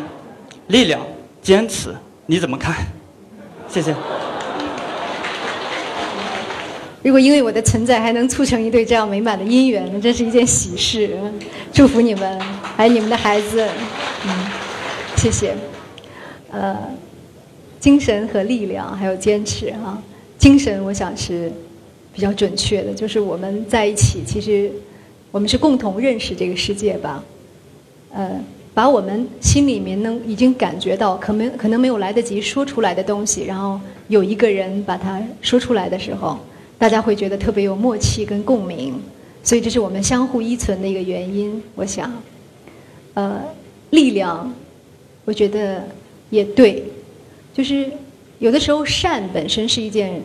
[0.66, 1.00] 力量、
[1.40, 1.94] 坚持，
[2.26, 2.74] 你怎么看？
[3.68, 3.94] 谢谢。
[7.06, 11.16] 如果因为我的存在还能促成一对这样美满的姻缘，那真是一件喜事。
[11.72, 12.40] 祝福你们，
[12.74, 13.64] 还有你们的孩子。
[14.24, 14.30] 嗯，
[15.14, 15.54] 谢谢。
[16.50, 16.76] 呃，
[17.78, 20.02] 精神和力量，还有坚持哈。
[20.36, 21.48] 精神，我想是
[22.12, 24.68] 比较准确的，就是我们在一起，其实
[25.30, 27.22] 我们是共同认识这个世界吧。
[28.14, 28.32] 呃，
[28.74, 33.78] 把我们心里面能已经感觉到，可能可能没有来得及说出来的东西，然后
[34.08, 36.36] 有一个人把它说出来的时候。
[36.78, 39.00] 大家会觉得特别有默契跟共鸣，
[39.42, 41.62] 所以这是我们相互依存的一个原因。
[41.74, 42.12] 我想，
[43.14, 43.40] 呃，
[43.90, 44.52] 力量，
[45.24, 45.88] 我觉得
[46.28, 46.84] 也对，
[47.54, 47.90] 就是
[48.38, 50.22] 有的时候善本身是一件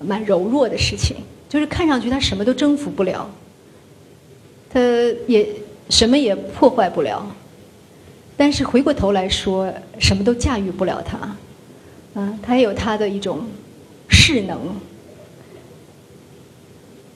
[0.00, 1.18] 蛮柔弱的事情，
[1.48, 3.30] 就是看上去它什么都征服不了，
[4.68, 4.80] 它
[5.28, 5.48] 也
[5.88, 7.24] 什么也破坏不了，
[8.36, 11.36] 但是回过头来说，什么都驾驭不了它，
[12.14, 13.46] 嗯，它也有它的一种
[14.08, 14.58] 势能。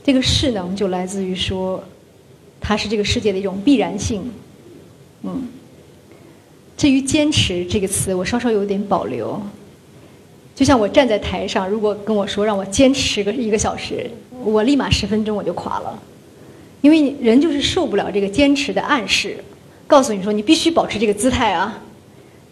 [0.03, 1.83] 这个势能就来自于说，
[2.61, 4.31] 它是这个世界的一种必然性，
[5.23, 5.49] 嗯。
[6.77, 9.39] 至于坚持这个词，我稍稍有点保留。
[10.55, 14.11] 就像我站在台上，如果跟我说让我坚持个一个小时，
[14.43, 16.03] 我立马十分钟我就垮了，
[16.81, 19.37] 因为人就是受不了这个坚持的暗示，
[19.87, 21.83] 告诉你说你必须保持这个姿态啊，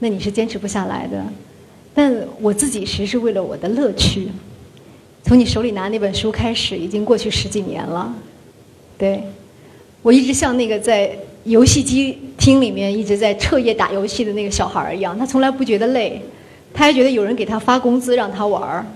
[0.01, 1.25] 那你是坚持不下来的。
[1.95, 4.29] 但我自己其实是为了我的乐趣。
[5.29, 8.11] 从你手里拿那本书开始，已经过去十几年了。
[8.97, 9.23] 对，
[10.01, 11.15] 我一直像那个在
[11.45, 16.23] 游戏机厅里面一直在彻夜打游戏的那个小孩一样，他从来不觉得累，
[16.73, 18.87] 他还觉得有人给他发工资让他玩儿，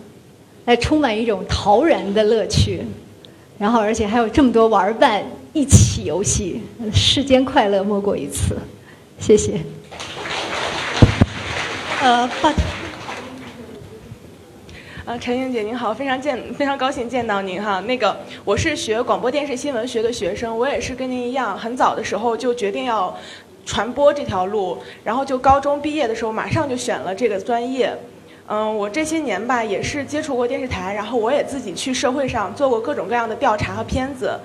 [0.65, 2.81] 还充满一种陶然的乐趣。
[3.59, 5.23] 然后，而且还有这么多玩伴
[5.53, 6.63] 一起游戏，
[6.95, 8.57] 世间快乐莫过于此。
[9.21, 9.61] 谢谢。
[12.01, 12.51] 呃，把。
[15.21, 17.81] 陈英姐您好，非常见非常高兴见到您哈。
[17.81, 23.15] 那个我是学广播电视新闻学的学生，我也是跟您一样，很早的时候就决定要
[23.67, 27.95] 传播这条路，然后就高中毕业的时候马上就选了这个专业。
[28.49, 34.39] 嗯，我这些年吧也是接触过电视台，然后我也自己去社会上做过各种各样的调查和片子。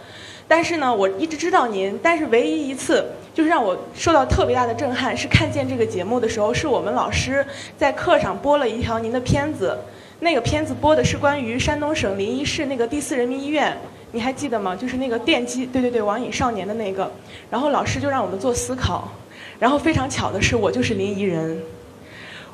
[0.50, 7.46] 但是呢，我一直知道您，但是唯一一次就是让我受到特别大的震撼，是看见这个节目的时候，是我们老师
[7.78, 9.78] 在课上播了一条您的片子。
[10.20, 13.78] 那个片子播的是关于山东省临沂市那个第四人民医院，
[14.12, 14.76] 你还记得吗？
[14.76, 17.12] 就是那个电击，对对对，网瘾少年的那个。
[17.52, 19.12] 然后老师就让我们做思考，
[19.60, 21.62] 然后非常巧的是，我就是临沂人，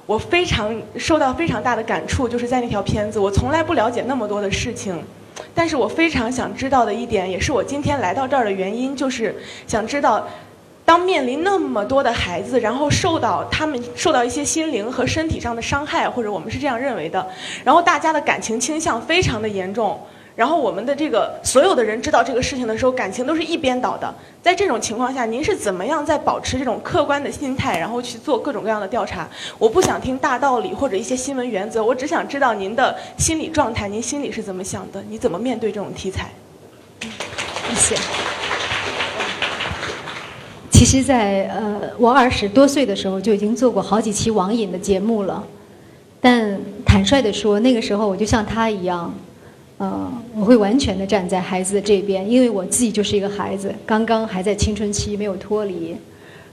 [0.06, 5.02] 我非常受到非常大的感触，就是在那条片子，我从来不了解那么多的事情，
[5.56, 9.34] 但是我非常想知道的一点，也是我今天来到这儿的原因，就是
[9.66, 10.28] 想知道。
[10.94, 17.28] 当面临那么多的孩子，然后受到他们受到一些心灵和身体上的伤害，或者我们是这样认为的，
[17.64, 20.00] 然后大家的感情倾向非常的严重，
[20.36, 24.14] 然后我们的这个所有的人知道这个事情的时候，感情都是一边倒的。
[24.44, 29.28] 在这种情况下，您是怎么样在保持这种客观的心态，然后去做各种各样的调查？
[29.58, 35.04] 我不想听大道理或者一些新闻原则，我只想知道您的心理状态，您心里是怎么想的？
[35.10, 36.30] 你怎么面对这种题材？
[37.02, 38.43] 谢谢。
[40.84, 45.42] 其实在，呃我二十多岁的时候就已经做过好几期网瘾的节目了，
[46.20, 49.14] 但坦率地说，那个时候我就像他一样，
[49.78, 55.96] 呃，我会完全的站在孩子的这边，因为我自己就是一个孩子，刚刚还在青春期，没有脱离，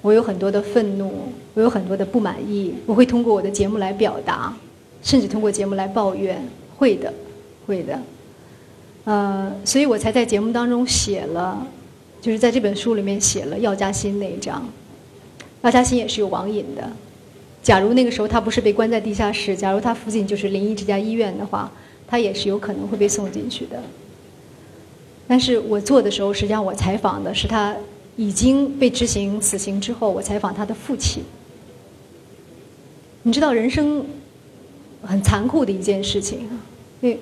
[0.00, 1.12] 我有很多的愤怒，
[1.54, 4.54] 我有很多的不满意，我会通过我的节目来表达，
[5.02, 6.40] 甚至通过节目来抱怨，
[6.76, 7.12] 会的，
[7.66, 7.98] 会的，
[9.06, 11.66] 呃，所以我才在节目当中写了。
[12.20, 14.68] 就是在这本书里面写了药家鑫那一章，
[15.62, 16.90] 药家鑫也是有网瘾的。
[17.62, 21.70] 假如那个时候他不是被关在地下室，假如他附近就是临沂这家医院的话，
[22.06, 23.82] 他也是有可能会被送进去的。
[25.28, 27.76] 但是我做的时候，实际上我采访的是他
[28.16, 31.22] 已经被执行死刑之后，我采访他的父亲。
[33.22, 34.04] 你知道人生
[35.02, 36.40] 很残酷的一件事情，
[37.00, 37.18] 因为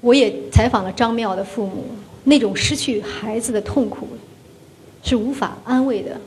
[0.00, 1.84] 我也采访了张妙的父母。
[2.28, 4.08] 那种失去孩子的痛苦
[5.02, 6.20] 是无法安慰的。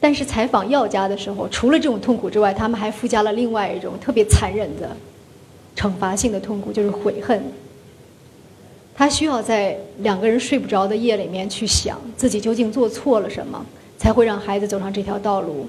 [0.00, 4.96] 但是采访药家的时候，除了这种痛苦之外，他们还附加了另外一种特别残忍的
[5.76, 7.42] 惩罚性的痛苦，就是悔恨。
[8.94, 13.64] 他需要在两个人睡不着的夜里面去想自己究竟做错了什么，
[13.98, 15.66] 才会让孩子走上这条道路。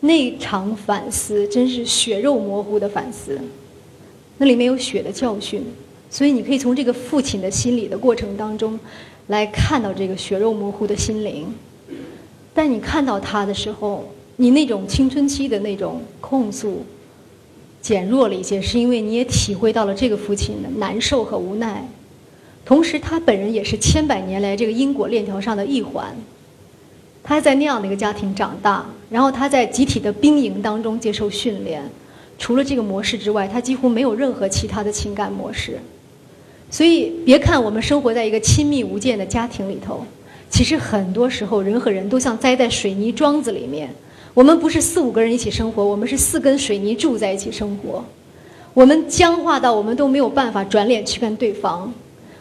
[0.00, 3.40] 那场反思真是血肉模糊的反思，
[4.38, 5.64] 那里面有血的教训。
[6.08, 8.78] 所以你可以从这个父亲的心理的过程当中，
[9.26, 11.52] 来看到这个血肉模糊的心灵。
[12.54, 16.86] 但你看到他的时候，你那种青春期的那种控诉
[17.82, 21.86] 减弱了一些，是因为你也体会到了这个父亲的难受和无奈。
[22.64, 26.16] 同时，他本人也是千百年来这个因果链条上的一环。
[27.22, 31.82] 他在那样的一个家庭长大，然后他在集体的兵营当中接受训练。
[32.38, 35.78] 除了这个模式之外，他几乎没有任何其他的情感模式。
[36.70, 40.04] 所以，别看我们生活在一个亲密无间的家庭里头，
[40.50, 43.88] 其实很多时候人和人都像栽在水泥桩子里面。
[44.34, 48.04] 我们不是四五个人一起生活，我们是四根水泥柱在一起生活。
[48.74, 51.90] 我们僵化到我们都没有办法转脸去看对方。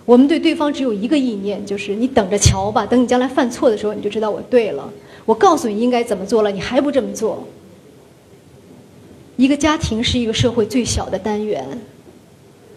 [0.03, 4.91] 我们对对方只有一个意念，就是你等着瞧吧，等你将来犯错的时候，你就知道我对了。
[5.23, 7.47] 我告诉你应该怎么做了，你还不这么做。
[9.37, 11.65] 一个家庭是一个社会最小的单元。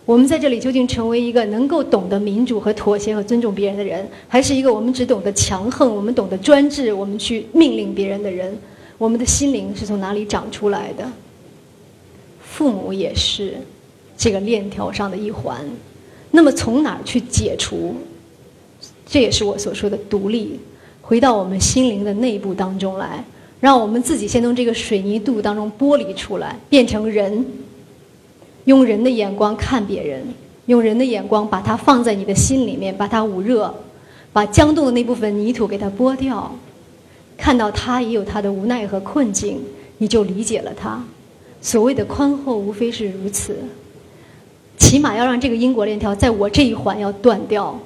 [0.09, 8.57] 我们在这里究竟成为一个能够懂得民主和妥协和尊重别人的人，还是一个我们只懂得强横、我们懂得专制、我们去命令别人的人？
[8.97, 11.07] 我们的心灵是从哪里长出来的？
[12.41, 13.59] 父母也是
[14.17, 15.63] 这个链条上的一环。
[16.31, 17.95] 那么从哪儿去解除？
[19.05, 20.59] 这也是我所说的独立，
[21.03, 23.23] 回到我们心灵的内部当中来，
[23.61, 27.45] 让我们自己先从这个水泥肚当中剥离出来，变成人。
[28.69, 30.23] 用人的眼光看别人，
[30.67, 33.75] 用人的眼光把它放在你的心里面，把它捂热，
[34.31, 36.55] 把僵冻的那部分泥土给它剥掉，
[37.35, 39.59] 看到他也有他的无奈和困境，
[39.97, 41.03] 你就理解了他。
[41.63, 43.57] 所谓的宽厚，无非是如此。
[44.77, 47.81] 起码要让这个因果链条在我这一环要断掉，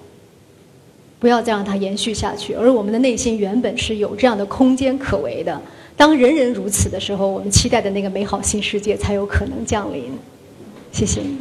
[1.21, 2.55] 不要再让它延续下去。
[2.55, 5.63] 而我们的内心原本是有这样的空间可为的。
[5.97, 10.11] 当人人如此的时候，我们期待的那个美好新世界才有可能降临。
[10.93, 11.23] 谢谢。
[11.23, 11.39] 你